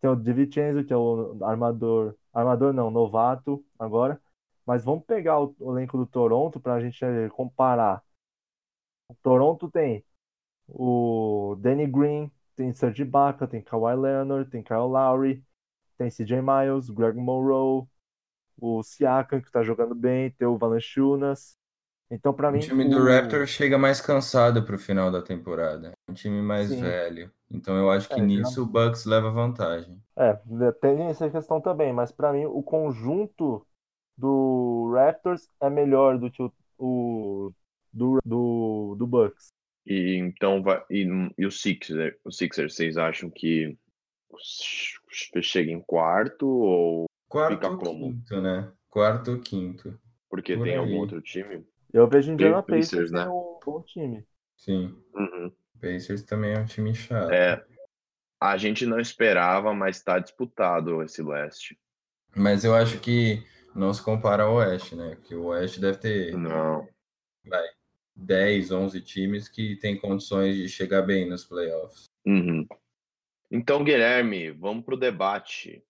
[0.00, 4.20] tem o DiVincenzo, que é o armador, armador não, novato agora.
[4.66, 8.02] Mas vamos pegar o, o elenco do Toronto para a gente eh, comparar.
[9.08, 10.04] O Toronto tem
[10.68, 15.44] o Danny Green, tem Serge Ibaka, tem Kawhi Leonard, tem Kyle Lowry,
[15.98, 17.86] tem CJ Miles, Greg Monroe,
[18.58, 21.56] o Siakam, que tá jogando bem, tem o Valanciunas.
[22.10, 25.92] Então, para O mim, time do o- Raptor chega mais cansado pro final da temporada.
[26.08, 26.78] Um time mais Sim.
[26.78, 27.32] velho.
[27.50, 29.98] Então eu acho que É, nisso o Bucks leva vantagem.
[30.16, 30.34] É,
[30.80, 33.64] tem essa questão também, mas para mim o conjunto
[34.16, 37.52] do Raptors é melhor do que o, o
[37.92, 39.48] do, do, do Bucks.
[39.86, 40.82] E então vai.
[40.90, 41.06] E,
[41.38, 43.76] e o Sixers, o Sixers, vocês acham que
[45.40, 48.12] chega em quarto ou Quarto Fica ou como?
[48.12, 48.72] quinto, né?
[48.88, 49.98] Quarto ou quinto.
[50.30, 50.78] porque Por tem aí.
[50.78, 51.66] algum outro time?
[51.92, 53.28] Eu vejo o Indiana Pacers, Pacers né?
[53.28, 54.26] um bom time.
[54.56, 54.96] Sim.
[55.14, 55.52] Uhum.
[55.80, 57.30] Pacers também é um time chato.
[57.30, 57.64] É.
[58.40, 61.78] a gente não esperava, mas está disputado esse leste.
[62.36, 63.42] Mas eu acho que
[63.74, 65.16] não se compara ao Oeste, né?
[65.16, 66.86] Porque o Oeste deve ter Não.
[67.44, 67.68] vai,
[68.16, 72.04] 10, 11 times que têm condições de chegar bem nos playoffs.
[72.26, 72.66] Uhum.
[73.50, 75.82] Então, Guilherme, vamos para o debate.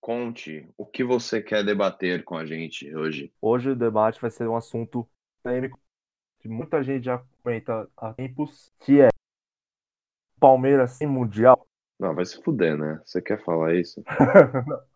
[0.00, 3.32] Conte o que você quer debater com a gente hoje.
[3.40, 5.08] Hoje o debate vai ser um assunto
[5.42, 5.80] polêmico
[6.40, 9.08] que muita gente já comenta há tempos, que é
[10.38, 11.66] Palmeiras sem Mundial.
[11.98, 13.00] Não, vai se fuder, né?
[13.04, 14.02] Você quer falar isso?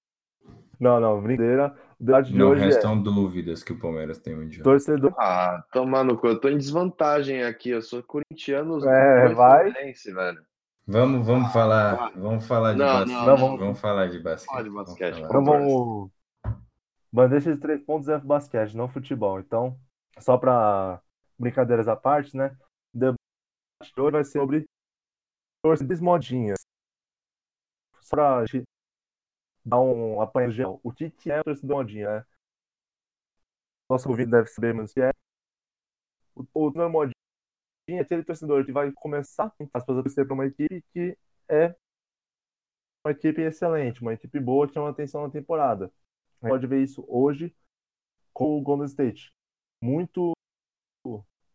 [0.81, 1.75] Não, não, brincadeira.
[1.99, 4.63] O debate de Não hoje é restam dúvidas que o Palmeiras tem mundial.
[4.63, 5.13] torcedor.
[5.19, 6.29] Ah, tomar no cu.
[6.29, 7.71] Eu tô em desvantagem aqui.
[7.71, 8.79] Eu sou corintiano.
[8.89, 9.73] É, vai.
[9.73, 10.48] Fluminense, velho.
[10.91, 12.13] Vamos, vamos falar, vai.
[12.15, 13.15] vamos falar de Não, basquete.
[13.15, 13.59] não, não.
[13.59, 13.79] vamos...
[13.79, 14.51] falar de basquete.
[14.51, 15.29] Fala de vamos basquete, falar.
[15.29, 16.11] Então vamos.
[17.13, 19.39] Bandeja de três pontos é basquete, não futebol.
[19.39, 19.79] Então,
[20.19, 21.03] só para
[21.39, 22.57] brincadeiras à parte, né?
[22.95, 23.19] O debate
[23.95, 24.65] de hoje vai ser sobre
[25.63, 26.59] torcidas modinhas.
[28.01, 28.65] Só pra gente
[29.63, 30.81] dar um apanhado geral.
[30.83, 32.27] O que, que é torcida modinha, né?
[33.91, 35.11] Nosso ouvido deve saber, mas o que é.
[36.35, 37.18] O, o torcedor modinha
[37.97, 41.17] é aquele torcedor que vai começar a torcer para uma equipe que
[41.49, 41.75] é
[43.05, 45.91] uma equipe excelente, uma equipe boa que chama atenção na temporada.
[46.43, 47.55] Gente pode ver isso hoje
[48.33, 49.33] com o Golden State.
[49.83, 50.33] Muito,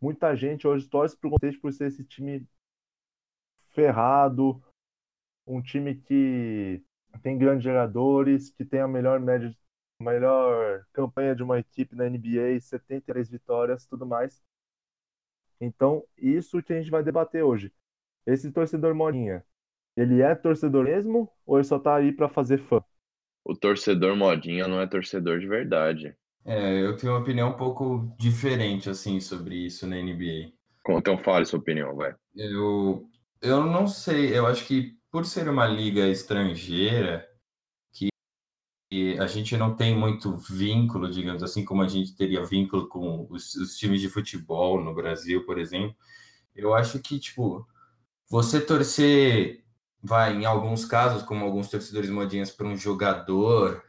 [0.02, 2.48] muita gente hoje torce para o Golden State por ser esse time
[3.74, 4.62] ferrado,
[5.46, 6.82] um time que
[7.22, 9.56] tem grandes jogadores, que tem a melhor média,
[10.00, 14.42] melhor campanha de uma equipe na NBA, 73 vitórias, tudo mais.
[15.64, 17.72] Então, isso que a gente vai debater hoje.
[18.26, 19.44] Esse torcedor modinha,
[19.96, 22.84] ele é torcedor mesmo ou ele só tá aí para fazer fã?
[23.46, 26.16] O torcedor modinha não é torcedor de verdade.
[26.46, 30.98] É, eu tenho uma opinião um pouco diferente assim sobre isso na NBA.
[30.98, 32.14] Então fale sua opinião, vai.
[32.36, 33.10] Eu,
[33.42, 37.26] eu não sei, eu acho que por ser uma liga estrangeira,
[39.20, 43.56] a gente não tem muito vínculo, digamos assim, como a gente teria vínculo com os,
[43.56, 45.96] os times de futebol no Brasil, por exemplo,
[46.56, 47.68] eu acho que, tipo,
[48.30, 49.64] você torcer,
[50.02, 53.84] vai, em alguns casos, como alguns torcedores modinhas, para um jogador,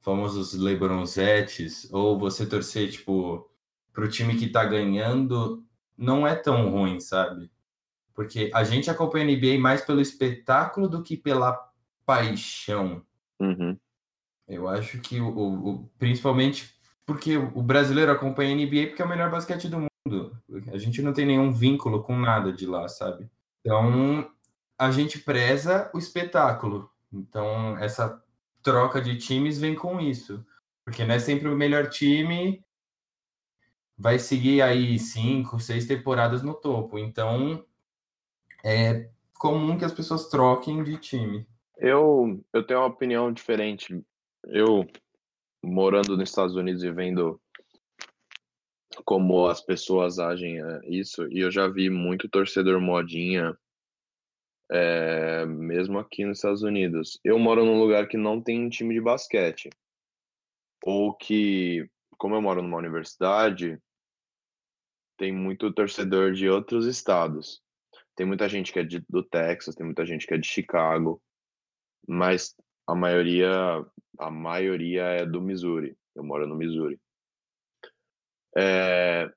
[0.00, 3.50] famosos Lebronzetes, ou você torcer, tipo,
[3.92, 5.64] para o time que tá ganhando,
[5.96, 7.50] não é tão ruim, sabe?
[8.14, 11.58] Porque a gente acompanha a NBA mais pelo espetáculo do que pela
[12.04, 13.04] paixão.
[13.44, 13.78] Uhum.
[14.48, 16.74] Eu acho que o, o- principalmente
[17.06, 20.38] porque o brasileiro acompanha a NBA porque é o melhor basquete do mundo.
[20.72, 23.28] A gente não tem nenhum vínculo com nada de lá, sabe?
[23.60, 24.30] Então
[24.78, 26.90] a gente preza o espetáculo.
[27.12, 28.22] Então essa
[28.62, 30.44] troca de times vem com isso,
[30.84, 32.64] porque não é sempre o melhor time
[33.96, 36.98] vai seguir aí cinco, seis temporadas no topo.
[36.98, 37.64] Então
[38.64, 41.46] é comum que as pessoas troquem de time.
[41.76, 44.02] Eu, eu tenho uma opinião diferente.
[44.44, 44.86] Eu,
[45.62, 47.40] morando nos Estados Unidos e vendo
[49.04, 53.56] como as pessoas agem é, isso, e eu já vi muito torcedor modinha,
[54.70, 57.18] é, mesmo aqui nos Estados Unidos.
[57.24, 59.68] Eu moro num lugar que não tem time de basquete,
[60.84, 63.80] ou que, como eu moro numa universidade,
[65.16, 67.62] tem muito torcedor de outros estados.
[68.16, 71.20] Tem muita gente que é de- do Texas, tem muita gente que é de Chicago,
[72.06, 72.54] mas
[72.86, 73.50] a maioria,
[74.18, 75.96] a maioria é do Missouri.
[76.14, 76.98] Eu moro no Missouri.
[78.56, 79.30] É,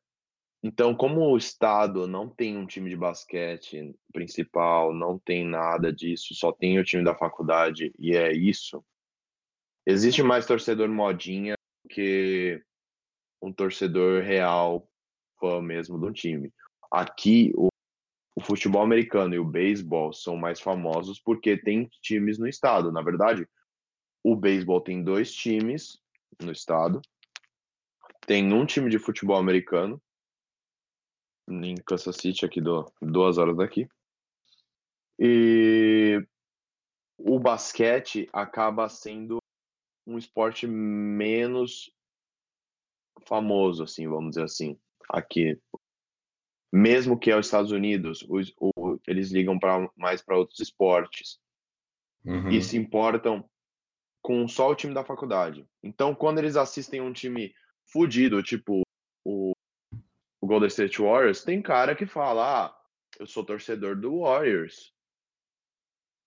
[0.64, 6.34] então, como o estado não tem um time de basquete principal, não tem nada disso,
[6.36, 8.84] só tem o time da faculdade e é isso.
[9.86, 11.56] Existe mais torcedor modinha
[11.90, 12.62] que
[13.42, 14.90] um torcedor real,
[15.40, 16.52] fã mesmo do time.
[16.92, 17.70] Aqui, o,
[18.38, 22.92] o futebol americano e o beisebol são mais famosos porque tem times no estado.
[22.92, 23.50] Na verdade,
[24.24, 26.00] o beisebol tem dois times
[26.40, 27.02] no estado.
[28.28, 30.00] Tem um time de futebol americano
[31.50, 33.90] em Kansas City, aqui do duas horas daqui.
[35.18, 36.24] E
[37.18, 39.40] o basquete acaba sendo
[40.06, 41.92] um esporte menos
[43.26, 44.80] famoso, assim, vamos dizer assim,
[45.10, 45.60] aqui.
[46.72, 51.40] Mesmo que é os Estados Unidos, os, o, eles ligam pra, mais para outros esportes
[52.28, 52.50] Uhum.
[52.50, 53.50] e se importam
[54.22, 55.66] com só o time da faculdade.
[55.82, 57.56] Então, quando eles assistem um time
[57.86, 58.82] fudido, tipo
[59.26, 59.54] o,
[60.42, 62.82] o Golden State Warriors, tem cara que fala: ah,
[63.18, 64.94] eu sou torcedor do Warriors.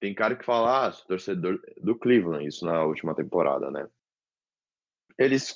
[0.01, 3.87] Tem cara que fala: ah, sou torcedor do Cleveland, isso na última temporada, né?
[5.19, 5.55] Eles,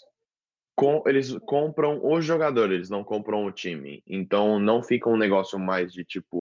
[0.76, 4.02] com, eles compram o jogador, eles não compram o time.
[4.06, 6.38] Então, não fica um negócio mais de tipo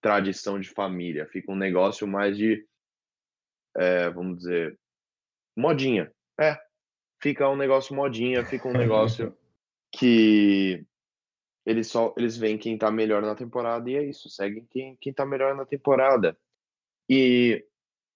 [0.00, 2.64] tradição de família, fica um negócio mais de,
[3.76, 4.78] é, vamos dizer,
[5.56, 6.12] modinha.
[6.40, 6.56] É,
[7.20, 9.36] fica um negócio modinha, fica um negócio
[9.92, 10.84] que
[11.66, 15.12] eles só eles veem quem tá melhor na temporada e é isso, seguem quem, quem
[15.12, 16.38] tá melhor na temporada.
[17.08, 17.64] E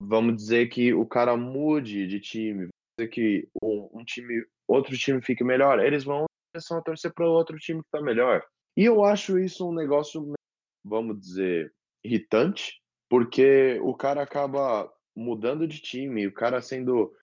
[0.00, 2.68] vamos dizer que o cara mude de time,
[3.10, 7.56] que um, um time, outro time fique melhor, eles vão começar a torcer para outro
[7.58, 8.44] time que tá melhor.
[8.76, 10.32] E eu acho isso um negócio,
[10.84, 11.72] vamos dizer,
[12.04, 17.14] irritante, porque o cara acaba mudando de time, o cara sendo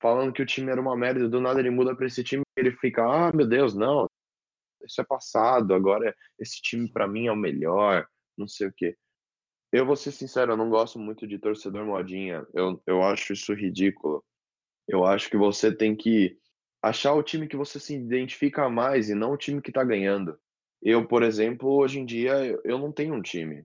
[0.00, 2.72] falando que o time era uma merda, do nada ele muda para esse time ele
[2.72, 4.06] fica, ah, meu Deus, não,
[4.84, 8.96] isso é passado, agora esse time para mim é o melhor, não sei o quê.
[9.72, 12.46] Eu vou ser sincero, eu não gosto muito de torcedor modinha.
[12.54, 14.24] Eu, eu acho isso ridículo.
[14.88, 16.36] Eu acho que você tem que
[16.82, 20.38] achar o time que você se identifica mais e não o time que tá ganhando.
[20.80, 23.64] Eu, por exemplo, hoje em dia, eu não tenho um time.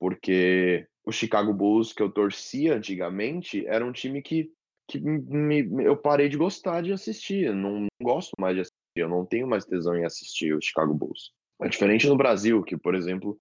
[0.00, 4.50] Porque o Chicago Bulls, que eu torcia antigamente, era um time que,
[4.88, 7.52] que me, eu parei de gostar de assistir.
[7.52, 8.76] Não, não gosto mais de assistir.
[8.96, 11.32] Eu não tenho mais tesão em assistir o Chicago Bulls.
[11.60, 13.38] É diferente no Brasil, que, por exemplo,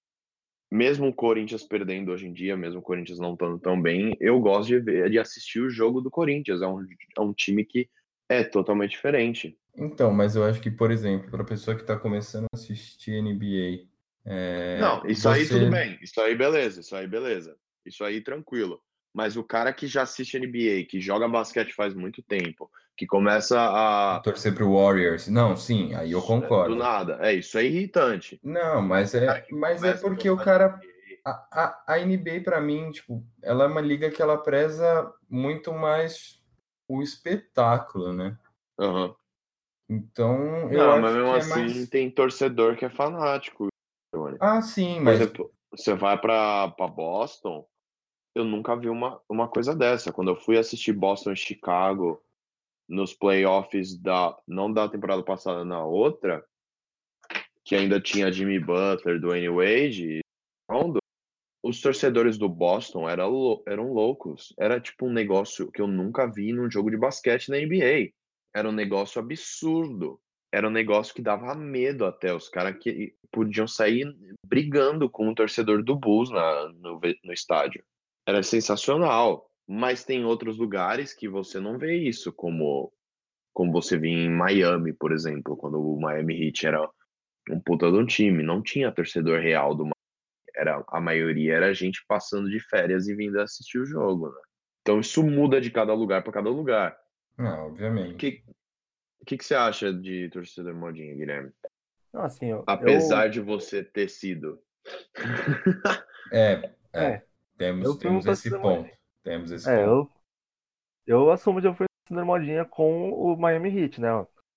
[0.72, 4.40] mesmo o Corinthians perdendo hoje em dia, mesmo o Corinthians não estando tão bem, eu
[4.40, 6.62] gosto de ver, de assistir o jogo do Corinthians.
[6.62, 6.86] É um,
[7.18, 7.90] é um time que
[8.30, 9.58] é totalmente diferente.
[9.78, 13.22] Então, mas eu acho que, por exemplo, para a pessoa que está começando a assistir
[13.22, 13.88] NBA.
[14.26, 15.40] É, não, isso você...
[15.40, 15.98] aí tudo bem.
[16.02, 17.56] Isso aí beleza, isso aí beleza.
[17.86, 18.82] Isso aí tranquilo.
[19.18, 23.60] Mas o cara que já assiste NBA, que joga basquete faz muito tempo, que começa
[23.60, 24.20] a.
[24.20, 25.28] Torcer pro Warriors.
[25.28, 26.76] Não, sim, aí eu concordo.
[26.76, 27.18] Do nada.
[27.20, 28.40] É, isso é irritante.
[28.44, 30.80] Não, mas é, mas é porque o cara.
[31.26, 35.74] A, a, a NBA, para mim, tipo, ela é uma liga que ela preza muito
[35.74, 36.40] mais
[36.88, 38.38] o espetáculo, né?
[38.80, 39.16] Uhum.
[39.90, 41.90] Então, eu Não, acho mas mesmo que assim, é mais...
[41.90, 43.68] tem torcedor que é fanático.
[44.40, 45.22] Ah, sim, Por mas.
[45.22, 47.66] exemplo, você vai para Boston,
[48.38, 50.14] eu nunca vi uma, uma coisa dessa.
[50.14, 52.22] Quando eu fui assistir Boston e Chicago
[52.88, 56.46] nos playoffs da não da temporada passada na outra,
[57.66, 60.22] que ainda tinha Jimmy Butler, Dwayne Wade,
[61.64, 64.54] os torcedores do Boston eram, eram loucos.
[64.58, 68.14] Era tipo um negócio que eu nunca vi num jogo de basquete na NBA.
[68.56, 70.22] Era um negócio absurdo.
[70.54, 72.34] Era um negócio que dava medo até.
[72.34, 74.06] Os caras que podiam sair
[74.46, 77.84] brigando com o torcedor do Bulls na, no, no estádio.
[78.28, 79.50] Era sensacional.
[79.68, 82.92] Mas tem outros lugares que você não vê isso, como,
[83.54, 86.90] como você vê em Miami, por exemplo, quando o Miami Heat era
[87.50, 88.44] um puta de um time.
[88.44, 89.94] Não tinha torcedor real do Miami.
[90.56, 94.42] Era, a maioria era gente passando de férias e vindo assistir o jogo, né?
[94.82, 96.98] Então isso muda de cada lugar para cada lugar.
[97.38, 98.14] Não, obviamente.
[98.14, 98.44] O que,
[99.26, 101.52] que, que você acha de torcedor modinha, Guilherme?
[102.14, 103.32] Não, assim, eu, Apesar eu...
[103.32, 104.60] de você ter sido.
[106.32, 107.27] é, é, É,
[107.58, 108.62] temos, temos esse ponto.
[108.62, 108.98] modinha.
[109.24, 110.12] Temos esse É, ponto.
[111.06, 114.10] eu, eu assumo que eu fui torcedor modinha com o Miami Heat, né?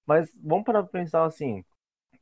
[0.06, 1.64] Mas vamos parar pra pensar assim.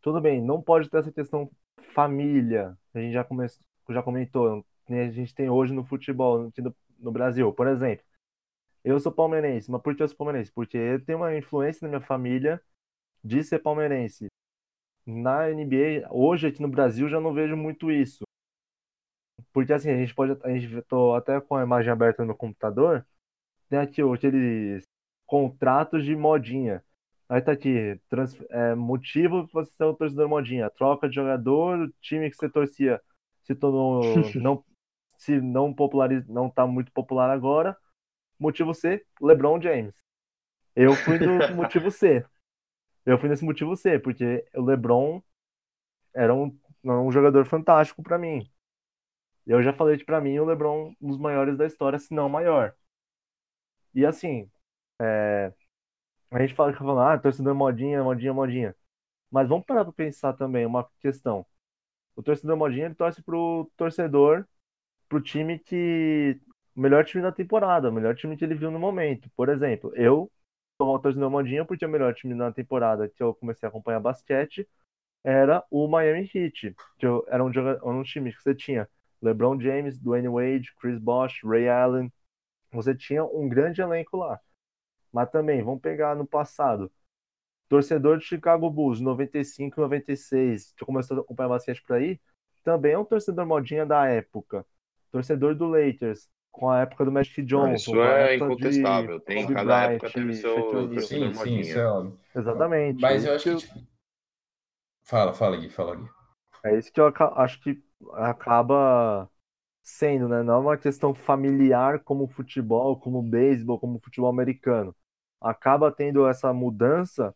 [0.00, 1.50] Tudo bem, não pode ter essa questão
[1.94, 2.76] família.
[2.94, 3.46] A gente já, come...
[3.90, 7.52] já comentou, nem a gente tem hoje no futebol no, no Brasil.
[7.52, 8.04] Por exemplo,
[8.84, 10.52] eu sou palmeirense, mas por que eu sou palmeirense?
[10.52, 12.60] Porque eu tenho uma influência na minha família
[13.24, 14.26] de ser palmeirense.
[15.06, 18.24] Na NBA, hoje aqui no Brasil, já não vejo muito isso.
[19.58, 20.38] Porque assim, a gente pode.
[20.44, 23.04] A gente tô até com a imagem aberta no computador.
[23.68, 24.84] Tem aqui aqueles
[25.26, 26.80] contratos de modinha.
[27.28, 30.70] Aí tá aqui, trans, é, motivo pra você ser um torcedor modinha.
[30.70, 33.02] Troca de jogador, time que você torcia
[33.42, 34.00] se tornou.
[34.40, 34.64] não,
[35.16, 37.76] se não populariza, não tá muito popular agora.
[38.38, 39.92] Motivo C, LeBron James.
[40.76, 42.24] Eu fui do motivo C.
[43.04, 45.20] Eu fui nesse motivo C, porque o LeBron
[46.14, 48.48] era um, um jogador fantástico para mim.
[49.48, 52.26] Eu já falei que para mim o LeBron um dos maiores da história, se não
[52.26, 52.74] o maior.
[53.94, 54.50] E assim,
[55.00, 55.52] é,
[56.30, 58.76] a gente fala que falando, ah, torcedor modinha, modinha, modinha.
[59.30, 61.46] Mas vamos parar para pensar também uma questão.
[62.16, 64.46] O torcedor modinha ele torce pro torcedor,
[65.08, 66.40] pro time que
[66.76, 69.30] o melhor time da temporada, o melhor time que ele viu no momento.
[69.36, 70.30] Por exemplo, eu
[70.78, 74.00] sou uma torcedor modinha porque o melhor time na temporada que eu comecei a acompanhar
[74.00, 74.68] basquete
[75.24, 78.88] era o Miami Heat, que eu, era um, era um time que você tinha
[79.22, 82.12] LeBron James, Dwayne Wade, Chris Bosh, Ray Allen.
[82.72, 84.40] Você tinha um grande elenco lá.
[85.12, 86.90] Mas também, vamos pegar no passado.
[87.68, 92.20] Torcedor de Chicago Bulls, 95, 96, que começou a acompanhar basquete por aí,
[92.64, 94.64] também é um torcedor modinha da época.
[95.10, 97.74] Torcedor do Lakers, com a época do Magic Johnson.
[97.74, 99.18] Isso é incontestável.
[99.18, 102.18] De, Tem Kobe cada Bryant, época teve seu torcedor Sim, sim, isso é óbvio.
[102.34, 103.00] Exatamente.
[103.00, 103.66] Mas eu É acho que.
[103.66, 103.88] Tipo...
[105.04, 106.08] Fala, fala, Gui, fala, Gui.
[106.64, 107.82] É isso que eu acho que
[108.14, 109.28] acaba
[109.82, 110.42] sendo, né?
[110.42, 114.94] Não é uma questão familiar como futebol, como beisebol, como futebol americano.
[115.40, 117.34] Acaba tendo essa mudança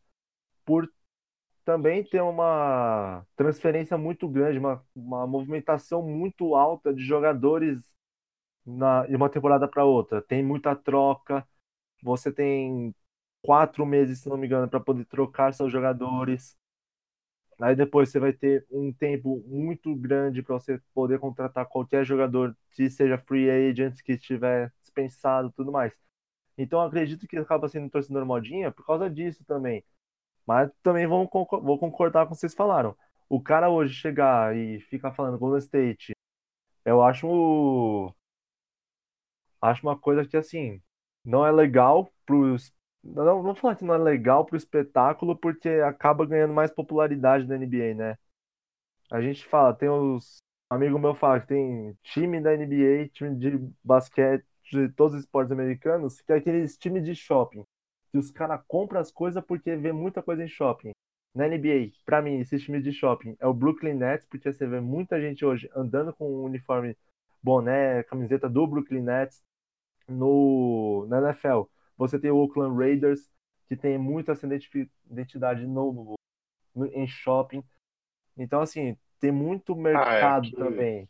[0.64, 0.88] por
[1.64, 7.78] também ter uma transferência muito grande, uma, uma movimentação muito alta de jogadores
[8.66, 10.22] na, de uma temporada para outra.
[10.22, 11.46] Tem muita troca,
[12.02, 12.94] você tem
[13.42, 16.56] quatro meses, se não me engano, para poder trocar seus jogadores.
[17.60, 22.56] Aí depois você vai ter um tempo muito grande para você poder contratar qualquer jogador
[22.72, 25.92] que seja free agent, que estiver dispensado tudo mais.
[26.58, 29.84] Então acredito que acaba sendo um torcedor modinha por causa disso também.
[30.46, 32.96] Mas também vou, concordar com o que vocês falaram.
[33.28, 36.12] O cara hoje chegar e ficar falando Golden State,
[36.84, 38.14] eu acho
[39.60, 40.82] acho uma coisa que assim
[41.24, 42.72] não é legal pros
[43.02, 47.56] não, não falar que não é legal pro espetáculo porque acaba ganhando mais popularidade da
[47.56, 48.18] NBA, né?
[49.10, 50.38] A gente fala, tem os
[50.70, 55.52] amigo meu fala que tem time da NBA, time de basquete, de todos os esportes
[55.52, 57.64] americanos, que é aqueles time de shopping
[58.12, 60.92] que os caras compram as coisas porque vê muita coisa em shopping.
[61.34, 64.80] Na NBA, para mim, esse time de shopping é o Brooklyn Nets, porque você vê
[64.80, 66.94] muita gente hoje andando com um uniforme,
[67.42, 69.42] boné, camiseta do Brooklyn Nets.
[70.06, 71.62] No, na NFL,
[72.08, 73.30] você tem o Oakland Raiders,
[73.68, 74.46] que tem muita essa
[75.10, 76.16] identidade no,
[76.74, 77.62] no, em shopping.
[78.36, 80.56] Então, assim, tem muito mercado ah, é que...
[80.56, 81.08] também.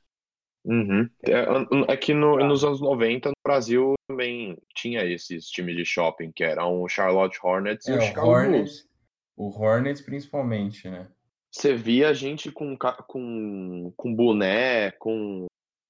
[0.64, 1.10] Uhum.
[1.22, 2.44] É, é que no, ah.
[2.44, 7.38] nos anos 90, no Brasil, também tinha esses times de shopping, que eram o Charlotte
[7.42, 8.88] Hornets é, e o Chicago Hornets,
[9.36, 9.58] Bulls.
[9.58, 11.08] O Hornets, principalmente, né?
[11.50, 15.46] Você via gente com, com, com boné, com,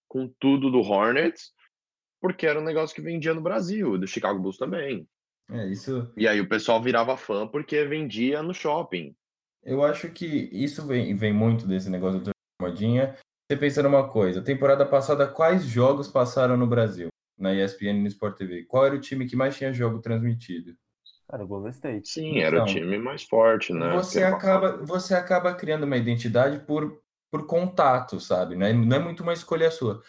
[0.09, 1.53] com tudo do Hornets,
[2.23, 5.09] porque era um negócio que vendia no Brasil, do Chicago Bulls também.
[5.51, 6.09] É, isso.
[6.17, 9.15] E aí o pessoal virava fã porque vendia no shopping.
[9.65, 13.17] Eu acho que isso vem, vem muito desse negócio da modinha.
[13.51, 17.09] Você pensa numa coisa, temporada passada, quais jogos passaram no Brasil?
[17.37, 18.65] Na ESPN e no Sport TV?
[18.65, 20.75] Qual era o time que mais tinha jogo transmitido?
[21.31, 22.09] Era o Golden State.
[22.09, 23.93] Sim, era então, o time mais forte, né?
[23.95, 28.55] Você acaba, você acaba criando uma identidade por, por contato, sabe?
[28.55, 30.03] Não é, não é muito uma escolha sua.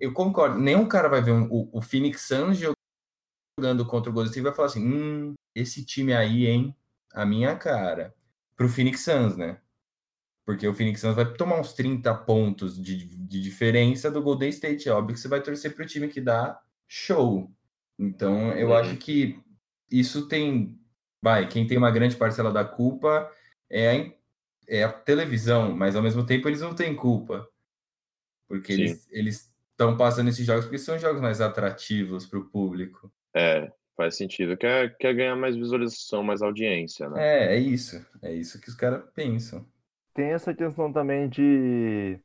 [0.00, 0.58] Eu concordo.
[0.58, 4.42] Nenhum cara vai ver um, o, o Phoenix Suns jogando contra o Golden State e
[4.42, 6.74] vai falar assim: hum, esse time aí, hein?
[7.12, 8.14] A minha cara.
[8.56, 9.60] Pro Phoenix Suns, né?
[10.44, 14.88] Porque o Phoenix Suns vai tomar uns 30 pontos de, de diferença do Golden State.
[14.88, 17.50] É óbvio que você vai torcer para o time que dá show.
[17.98, 18.74] Então, eu uhum.
[18.74, 19.40] acho que
[19.90, 20.78] isso tem.
[21.22, 23.30] Vai, quem tem uma grande parcela da culpa
[23.70, 24.12] é a,
[24.68, 27.48] é a televisão, mas ao mesmo tempo eles não têm culpa.
[28.46, 28.82] Porque Sim.
[28.82, 33.12] eles eles estão passando esses jogos porque são jogos mais atrativos para o público.
[33.34, 34.56] É, faz sentido.
[34.56, 37.22] Quer, quer ganhar mais visualização, mais audiência, né?
[37.22, 38.04] É, é isso.
[38.22, 39.66] É isso que os caras pensam
[40.14, 42.18] tem essa questão também de,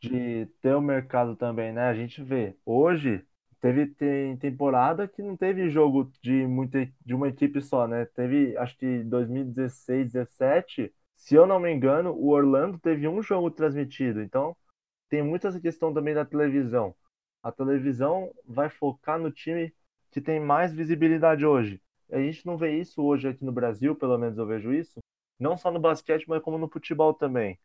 [0.00, 1.84] de ter o mercado também, né?
[1.84, 2.56] A gente vê.
[2.64, 3.24] Hoje,
[3.60, 8.06] teve tem temporada que não teve jogo de, muita, de uma equipe só, né?
[8.14, 13.50] Teve, acho que 2016, 17, se eu não me engano, o Orlando teve um jogo
[13.50, 14.22] transmitido.
[14.22, 14.56] Então,
[15.12, 16.94] tem muita essa questão também da televisão.
[17.42, 19.70] A televisão vai focar no time
[20.10, 21.82] que tem mais visibilidade hoje.
[22.10, 25.00] A gente não vê isso hoje aqui no Brasil, pelo menos eu vejo isso,
[25.38, 27.58] não só no basquete, mas como no futebol também.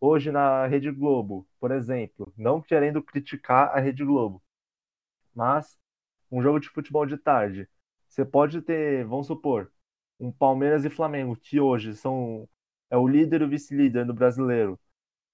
[0.00, 4.42] Hoje na Rede Globo, por exemplo, não querendo criticar a Rede Globo,
[5.34, 5.78] mas
[6.32, 7.68] um jogo de futebol de tarde,
[8.08, 9.70] você pode ter, vamos supor,
[10.18, 12.48] um Palmeiras e Flamengo, que hoje são
[12.88, 14.80] é o líder e o vice-líder do brasileiro,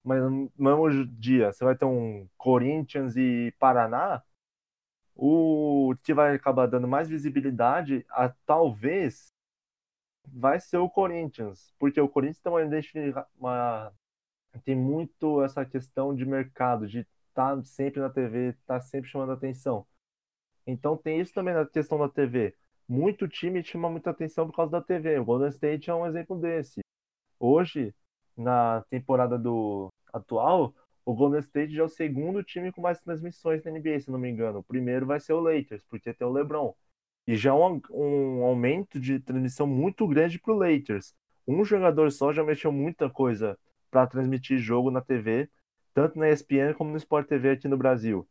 [0.03, 4.23] mas no mesmo dia você vai ter um Corinthians e Paraná,
[5.15, 9.31] o que vai acabar dando mais visibilidade a talvez
[10.27, 13.93] vai ser o Corinthians, porque o Corinthians tem uma, uma
[14.63, 19.09] tem muito essa questão de mercado, de estar tá sempre na TV, estar tá sempre
[19.09, 19.85] chamando atenção.
[20.65, 22.55] Então tem isso também na questão da TV.
[22.87, 25.19] Muito time chama muita atenção por causa da TV.
[25.19, 26.81] O Golden State é um exemplo desse.
[27.39, 27.93] Hoje,
[28.37, 30.73] na temporada do atual,
[31.05, 34.19] o Golden State já é o segundo time com mais transmissões na NBA, se não
[34.19, 34.59] me engano.
[34.59, 36.73] O primeiro vai ser o Lakers, porque tem o LeBron.
[37.27, 41.13] E já é um, um aumento de transmissão muito grande para o Lakers.
[41.47, 43.57] Um jogador só já mexeu muita coisa
[43.91, 45.49] para transmitir jogo na TV,
[45.93, 48.27] tanto na ESPN como no Sport TV aqui no Brasil.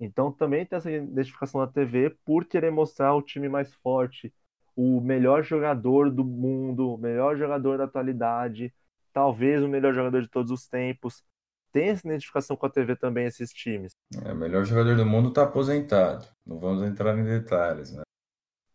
[0.00, 4.32] Então também tem essa identificação da TV por querer mostrar o time mais forte,
[4.80, 8.72] o melhor jogador do mundo, o melhor jogador da atualidade,
[9.12, 11.24] talvez o melhor jogador de todos os tempos
[11.72, 13.90] tem essa identificação com a TV também, esses times.
[14.24, 16.24] É, o melhor jogador do mundo está aposentado.
[16.46, 18.02] Não vamos entrar em detalhes, né?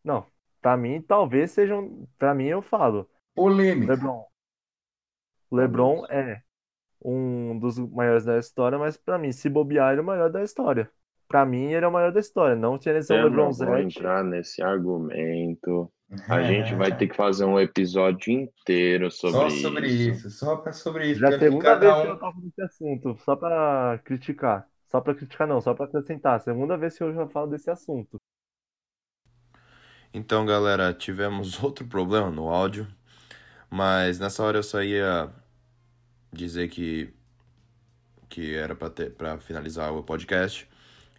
[0.04, 0.26] Não,
[0.62, 3.10] para mim talvez sejam, para mim eu falo.
[3.34, 3.93] Polêmica.
[3.93, 4.26] LeBron.
[5.54, 6.41] LeBron é
[7.01, 10.43] um dos maiores da história, mas pra mim, se bobear, ele é o maior da
[10.43, 10.91] história.
[11.28, 12.55] Pra mim, ele é o maior da história.
[12.55, 13.97] Não tinha nesse Eu não LeBron vou Zete.
[13.99, 15.91] entrar nesse argumento.
[16.30, 19.61] A gente vai ter que fazer um episódio inteiro sobre Só isso.
[19.61, 21.19] sobre isso, só pra sobre isso.
[21.21, 24.67] Já é a segunda cada vez que um- eu toco nesse assunto, só pra criticar.
[24.91, 26.39] Só pra criticar, não, só pra acrescentar.
[26.41, 28.17] Segunda vez que eu já falo desse assunto.
[30.13, 32.88] Então, galera, tivemos outro problema no áudio,
[33.69, 35.32] mas nessa hora eu só ia
[36.32, 37.13] dizer que
[38.30, 40.67] que era para ter para finalizar o podcast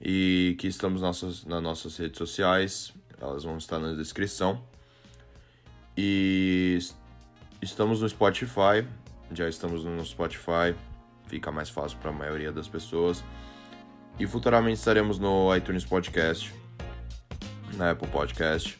[0.01, 4.63] e que estamos nossas, nas nossas redes sociais, elas vão estar na descrição.
[5.97, 6.97] E es-
[7.63, 8.87] estamos no Spotify,
[9.33, 10.75] já estamos no Spotify,
[11.29, 13.25] fica mais fácil para a maioria das pessoas.
[14.19, 16.53] E futuramente estaremos no iTunes Podcast,
[17.75, 18.79] na Apple Podcast.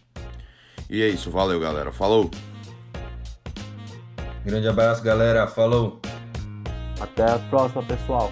[0.89, 2.31] E é isso, valeu galera, falou!
[4.45, 5.47] Grande abraço, galera.
[5.47, 5.99] Falou.
[7.01, 8.31] Até a próxima, pessoal.